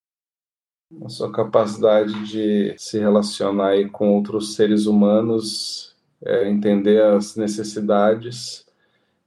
A 1.02 1.08
sua 1.08 1.32
capacidade 1.32 2.12
de 2.26 2.74
se 2.76 2.98
relacionar 2.98 3.68
aí 3.68 3.88
com 3.88 4.14
outros 4.14 4.54
seres 4.54 4.84
humanos, 4.84 5.96
é, 6.22 6.46
entender 6.46 7.02
as 7.02 7.34
necessidades, 7.34 8.66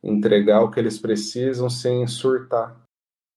entregar 0.03 0.61
o 0.61 0.69
que 0.69 0.79
eles 0.79 0.99
precisam 0.99 1.71
sem 1.71 2.05
surtar 2.05 2.82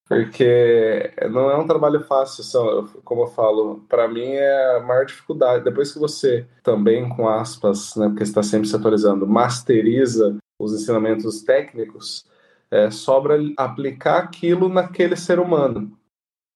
porque 0.09 1.13
não 1.31 1.51
é 1.51 1.57
um 1.57 1.67
trabalho 1.67 2.01
fácil, 2.05 2.45
são, 2.45 2.87
como 3.05 3.23
eu 3.23 3.27
falo, 3.27 3.85
para 3.89 4.07
mim 4.07 4.31
é 4.33 4.77
a 4.77 4.81
maior 4.81 5.05
dificuldade. 5.05 5.65
Depois 5.65 5.93
que 5.93 5.99
você 5.99 6.47
também, 6.63 7.09
com 7.09 7.29
aspas, 7.29 7.97
né, 7.97 8.09
porque 8.09 8.23
está 8.23 8.43
sempre 8.43 8.69
se 8.69 8.77
atualizando, 8.77 9.27
masteriza 9.27 10.37
os 10.59 10.73
ensinamentos 10.73 11.43
técnicos, 11.43 12.25
é, 12.71 12.91
sobra 12.91 13.37
aplicar 13.57 14.19
aquilo 14.19 14.69
naquele 14.69 15.17
ser 15.17 15.41
humano. 15.41 15.93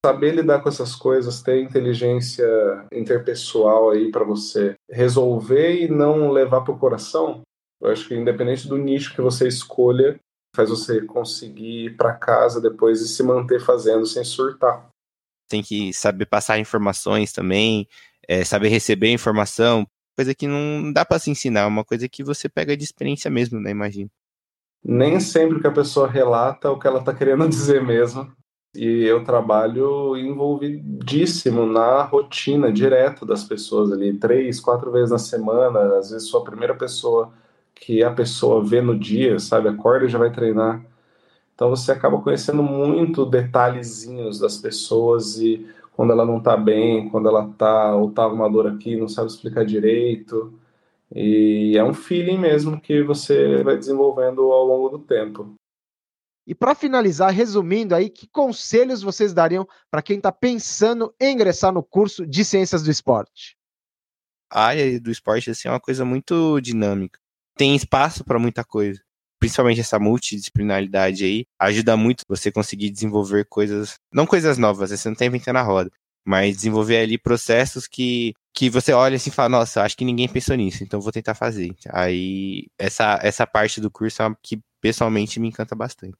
Saber 0.06 0.34
lidar 0.34 0.62
com 0.62 0.68
essas 0.68 0.94
coisas, 0.94 1.42
ter 1.42 1.60
inteligência 1.60 2.46
interpessoal 2.92 3.90
aí 3.90 4.10
para 4.10 4.24
você 4.24 4.74
resolver 4.88 5.82
e 5.82 5.88
não 5.88 6.30
levar 6.30 6.62
para 6.62 6.72
o 6.72 6.78
coração, 6.78 7.42
eu 7.82 7.90
acho 7.90 8.06
que 8.06 8.14
independente 8.14 8.68
do 8.68 8.78
nicho 8.78 9.14
que 9.14 9.20
você 9.20 9.48
escolha, 9.48 10.18
faz 10.54 10.68
você 10.68 11.00
conseguir 11.02 11.86
ir 11.86 11.96
para 11.96 12.14
casa 12.14 12.60
depois 12.60 13.00
e 13.00 13.08
se 13.08 13.22
manter 13.22 13.60
fazendo 13.60 14.06
sem 14.06 14.24
surtar. 14.24 14.88
Tem 15.48 15.62
que 15.62 15.92
saber 15.92 16.26
passar 16.26 16.58
informações 16.58 17.32
também, 17.32 17.88
é, 18.28 18.44
saber 18.44 18.68
receber 18.68 19.12
informação, 19.12 19.86
coisa 20.16 20.34
que 20.34 20.46
não 20.46 20.92
dá 20.92 21.04
para 21.04 21.18
se 21.18 21.30
ensinar, 21.30 21.60
é 21.60 21.66
uma 21.66 21.84
coisa 21.84 22.08
que 22.08 22.22
você 22.22 22.48
pega 22.48 22.76
de 22.76 22.84
experiência 22.84 23.30
mesmo, 23.30 23.60
né? 23.60 23.70
Imagino. 23.70 24.10
Nem 24.82 25.20
sempre 25.20 25.60
que 25.60 25.66
a 25.66 25.72
pessoa 25.72 26.08
relata 26.08 26.70
o 26.70 26.78
que 26.78 26.86
ela 26.86 27.00
está 27.00 27.14
querendo 27.14 27.46
dizer 27.48 27.82
mesmo. 27.82 28.30
E 28.74 29.04
eu 29.04 29.24
trabalho 29.24 30.16
envolvidíssimo 30.16 31.66
na 31.66 32.04
rotina 32.04 32.72
direta 32.72 33.26
das 33.26 33.42
pessoas 33.42 33.90
ali, 33.90 34.16
três, 34.16 34.60
quatro 34.60 34.92
vezes 34.92 35.10
na 35.10 35.18
semana. 35.18 35.98
Às 35.98 36.10
vezes 36.10 36.28
sou 36.28 36.40
a 36.40 36.44
primeira 36.44 36.76
pessoa 36.76 37.32
que 37.80 38.04
a 38.04 38.10
pessoa 38.12 38.62
vê 38.62 38.82
no 38.82 38.96
dia, 38.96 39.38
sabe? 39.38 39.68
Acorda 39.68 40.04
e 40.04 40.08
já 40.08 40.18
vai 40.18 40.30
treinar. 40.30 40.84
Então 41.54 41.70
você 41.70 41.90
acaba 41.90 42.20
conhecendo 42.20 42.62
muito 42.62 43.24
detalhezinhos 43.24 44.38
das 44.38 44.58
pessoas 44.58 45.38
e 45.38 45.66
quando 45.92 46.12
ela 46.12 46.26
não 46.26 46.40
tá 46.40 46.56
bem, 46.56 47.08
quando 47.08 47.28
ela 47.28 47.48
tá 47.58 47.96
ou 47.96 48.10
tá 48.10 48.28
uma 48.28 48.48
dor 48.48 48.66
aqui, 48.66 48.96
não 48.96 49.08
sabe 49.08 49.28
explicar 49.28 49.64
direito. 49.64 50.52
E 51.14 51.76
é 51.76 51.82
um 51.82 51.94
feeling 51.94 52.38
mesmo 52.38 52.80
que 52.80 53.02
você 53.02 53.62
vai 53.62 53.76
desenvolvendo 53.76 54.52
ao 54.52 54.64
longo 54.64 54.90
do 54.90 54.98
tempo. 54.98 55.54
E 56.46 56.54
para 56.54 56.74
finalizar, 56.74 57.32
resumindo 57.32 57.94
aí, 57.94 58.10
que 58.10 58.26
conselhos 58.26 59.02
vocês 59.02 59.32
dariam 59.32 59.66
para 59.90 60.02
quem 60.02 60.16
está 60.16 60.32
pensando 60.32 61.14
em 61.20 61.34
ingressar 61.34 61.72
no 61.72 61.82
curso 61.82 62.26
de 62.26 62.44
Ciências 62.44 62.82
do 62.82 62.90
Esporte? 62.90 63.56
A 64.50 64.64
área 64.64 65.00
do 65.00 65.10
esporte 65.10 65.50
assim, 65.50 65.68
é 65.68 65.70
uma 65.70 65.78
coisa 65.78 66.04
muito 66.04 66.60
dinâmica 66.60 67.19
tem 67.60 67.76
espaço 67.76 68.24
para 68.24 68.38
muita 68.38 68.64
coisa. 68.64 68.98
Principalmente 69.38 69.82
essa 69.82 69.98
multidisciplinaridade 69.98 71.24
aí 71.24 71.44
ajuda 71.58 71.94
muito 71.94 72.24
você 72.26 72.50
conseguir 72.50 72.88
desenvolver 72.88 73.44
coisas, 73.50 73.98
não 74.10 74.24
coisas 74.24 74.56
novas, 74.56 74.88
você 74.88 75.08
não 75.10 75.12
está 75.12 75.26
inventando 75.26 75.56
a 75.56 75.62
roda, 75.62 75.90
mas 76.24 76.56
desenvolver 76.56 76.96
ali 77.02 77.18
processos 77.18 77.86
que, 77.86 78.32
que 78.54 78.70
você 78.70 78.94
olha 78.94 79.16
assim 79.16 79.28
e 79.28 79.32
fala, 79.32 79.50
nossa, 79.50 79.82
acho 79.82 79.94
que 79.94 80.06
ninguém 80.06 80.26
pensou 80.26 80.56
nisso, 80.56 80.82
então 80.82 81.02
vou 81.02 81.12
tentar 81.12 81.34
fazer. 81.34 81.74
Aí 81.90 82.66
essa, 82.78 83.18
essa 83.22 83.46
parte 83.46 83.78
do 83.78 83.90
curso 83.90 84.22
é 84.22 84.26
uma 84.26 84.38
que 84.42 84.58
pessoalmente 84.80 85.38
me 85.38 85.48
encanta 85.48 85.74
bastante. 85.74 86.16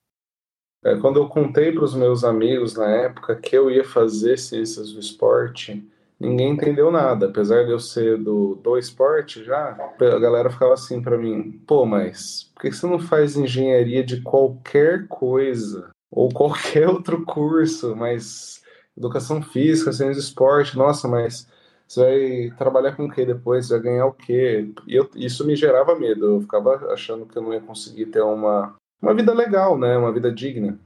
É, 0.85 0.95
quando 0.97 1.21
eu 1.21 1.29
contei 1.29 1.73
para 1.73 1.85
os 1.85 1.95
meus 1.95 2.23
amigos 2.23 2.75
na 2.75 2.89
época 2.91 3.35
que 3.35 3.57
eu 3.57 3.71
ia 3.71 3.85
fazer 3.85 4.39
ciências 4.39 4.93
do 4.93 5.01
esporte, 5.01 5.83
ninguém 6.21 6.53
entendeu 6.53 6.91
nada. 6.91 7.27
Apesar 7.27 7.65
de 7.65 7.71
eu 7.71 7.81
ser 7.81 8.19
do, 8.19 8.57
do 8.57 8.77
esporte 8.77 9.43
já, 9.43 9.77
a 9.99 10.19
galera 10.19 10.51
ficava 10.51 10.75
assim 10.75 11.01
para 11.01 11.17
mim: 11.17 11.53
pô, 11.67 11.87
mas 11.87 12.51
por 12.55 12.63
que 12.63 12.73
você 12.73 12.87
não 12.87 12.99
faz 12.99 13.37
engenharia 13.37 14.05
de 14.05 14.21
qualquer 14.21 15.09
coisa? 15.09 15.91
Ou 16.11 16.29
qualquer 16.29 16.87
outro 16.91 17.25
curso, 17.25 17.97
mas 17.97 18.63
educação 18.97 19.41
física, 19.41 19.93
ciência 19.93 20.15
de 20.15 20.21
esporte, 20.21 20.77
nossa, 20.77 21.09
mas 21.09 21.49
você 21.89 22.01
vai 22.49 22.57
trabalhar 22.57 22.95
com 22.95 23.07
o 23.07 23.11
que 23.11 23.25
depois? 23.25 23.67
Você 23.67 23.75
vai 23.75 23.83
ganhar 23.83 24.07
o 24.07 24.13
quê? 24.13 24.71
E 24.87 24.95
eu, 24.95 25.11
isso 25.17 25.45
me 25.45 25.57
gerava 25.57 25.99
medo. 25.99 26.37
Eu 26.37 26.41
ficava 26.41 26.93
achando 26.93 27.27
que 27.27 27.37
eu 27.37 27.43
não 27.43 27.53
ia 27.53 27.61
conseguir 27.61 28.07
ter 28.07 28.21
uma, 28.21 28.77
uma 29.03 29.13
vida 29.13 29.33
legal, 29.33 29.77
né? 29.77 29.97
Uma 29.97 30.13
vida 30.13 30.31
digna. 30.31 30.79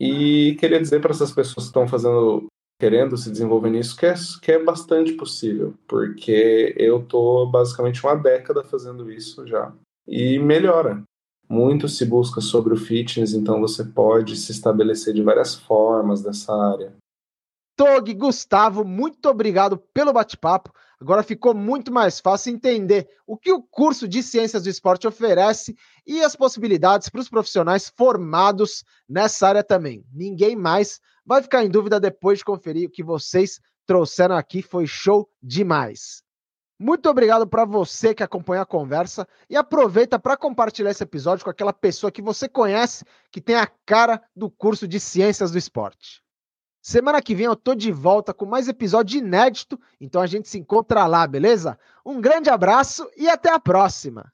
E 0.00 0.56
queria 0.58 0.80
dizer 0.80 1.00
para 1.00 1.10
essas 1.10 1.32
pessoas 1.32 1.66
que 1.66 1.70
estão 1.70 1.86
fazendo 1.86 2.46
querendo 2.82 3.16
se 3.16 3.30
desenvolver 3.30 3.70
nisso, 3.70 3.96
que 3.96 4.04
é, 4.04 4.14
que 4.42 4.50
é 4.50 4.58
bastante 4.58 5.12
possível, 5.12 5.72
porque 5.86 6.74
eu 6.76 7.00
tô 7.00 7.46
basicamente 7.46 8.04
uma 8.04 8.16
década 8.16 8.64
fazendo 8.64 9.08
isso 9.08 9.46
já 9.46 9.72
e 10.04 10.36
melhora. 10.40 11.00
Muito 11.48 11.86
se 11.86 12.04
busca 12.04 12.40
sobre 12.40 12.74
o 12.74 12.76
fitness, 12.76 13.34
então 13.34 13.60
você 13.60 13.84
pode 13.84 14.34
se 14.34 14.50
estabelecer 14.50 15.14
de 15.14 15.22
várias 15.22 15.54
formas 15.54 16.24
dessa 16.24 16.52
área. 16.52 16.92
Tog, 17.76 18.12
Gustavo, 18.14 18.84
muito 18.84 19.28
obrigado 19.28 19.78
pelo 19.94 20.12
bate-papo. 20.12 20.72
Agora 21.00 21.22
ficou 21.22 21.54
muito 21.54 21.92
mais 21.92 22.18
fácil 22.18 22.52
entender 22.52 23.08
o 23.24 23.36
que 23.36 23.52
o 23.52 23.62
curso 23.62 24.08
de 24.08 24.24
Ciências 24.24 24.64
do 24.64 24.68
Esporte 24.68 25.06
oferece 25.06 25.76
e 26.04 26.20
as 26.20 26.34
possibilidades 26.34 27.08
para 27.08 27.20
os 27.20 27.28
profissionais 27.28 27.92
formados 27.96 28.82
nessa 29.08 29.46
área 29.46 29.62
também. 29.62 30.04
Ninguém 30.12 30.56
mais 30.56 31.00
vai 31.24 31.42
ficar 31.42 31.64
em 31.64 31.70
dúvida 31.70 31.98
depois 32.00 32.38
de 32.38 32.44
conferir 32.44 32.88
o 32.88 32.90
que 32.90 33.02
vocês 33.02 33.60
trouxeram 33.86 34.36
aqui. 34.36 34.62
Foi 34.62 34.86
show 34.86 35.28
demais. 35.42 36.22
Muito 36.78 37.08
obrigado 37.08 37.46
para 37.46 37.64
você 37.64 38.12
que 38.12 38.24
acompanha 38.24 38.62
a 38.62 38.66
conversa 38.66 39.26
e 39.48 39.56
aproveita 39.56 40.18
para 40.18 40.36
compartilhar 40.36 40.90
esse 40.90 41.02
episódio 41.02 41.44
com 41.44 41.50
aquela 41.50 41.72
pessoa 41.72 42.10
que 42.10 42.20
você 42.20 42.48
conhece 42.48 43.04
que 43.30 43.40
tem 43.40 43.54
a 43.54 43.70
cara 43.86 44.20
do 44.34 44.50
curso 44.50 44.88
de 44.88 44.98
Ciências 44.98 45.52
do 45.52 45.58
Esporte. 45.58 46.20
Semana 46.82 47.22
que 47.22 47.36
vem 47.36 47.46
eu 47.46 47.54
tô 47.54 47.76
de 47.76 47.92
volta 47.92 48.34
com 48.34 48.44
mais 48.44 48.66
episódio 48.66 49.18
inédito, 49.18 49.78
então 50.00 50.20
a 50.20 50.26
gente 50.26 50.48
se 50.48 50.58
encontra 50.58 51.06
lá, 51.06 51.24
beleza? 51.24 51.78
Um 52.04 52.20
grande 52.20 52.50
abraço 52.50 53.08
e 53.16 53.28
até 53.28 53.52
a 53.52 53.60
próxima. 53.60 54.32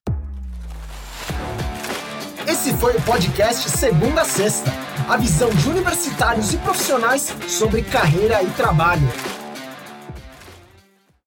Esse 2.49 2.75
foi 2.79 2.97
o 2.97 3.03
podcast 3.05 3.69
Segunda 3.69 4.25
Sexta 4.25 4.71
a 5.09 5.17
visão 5.17 5.49
de 5.49 5.71
universitários 5.71 6.53
e 6.53 6.59
profissionais 6.59 7.35
sobre 7.49 7.83
carreira 7.83 8.43
e 8.43 8.47
trabalho. 8.51 9.09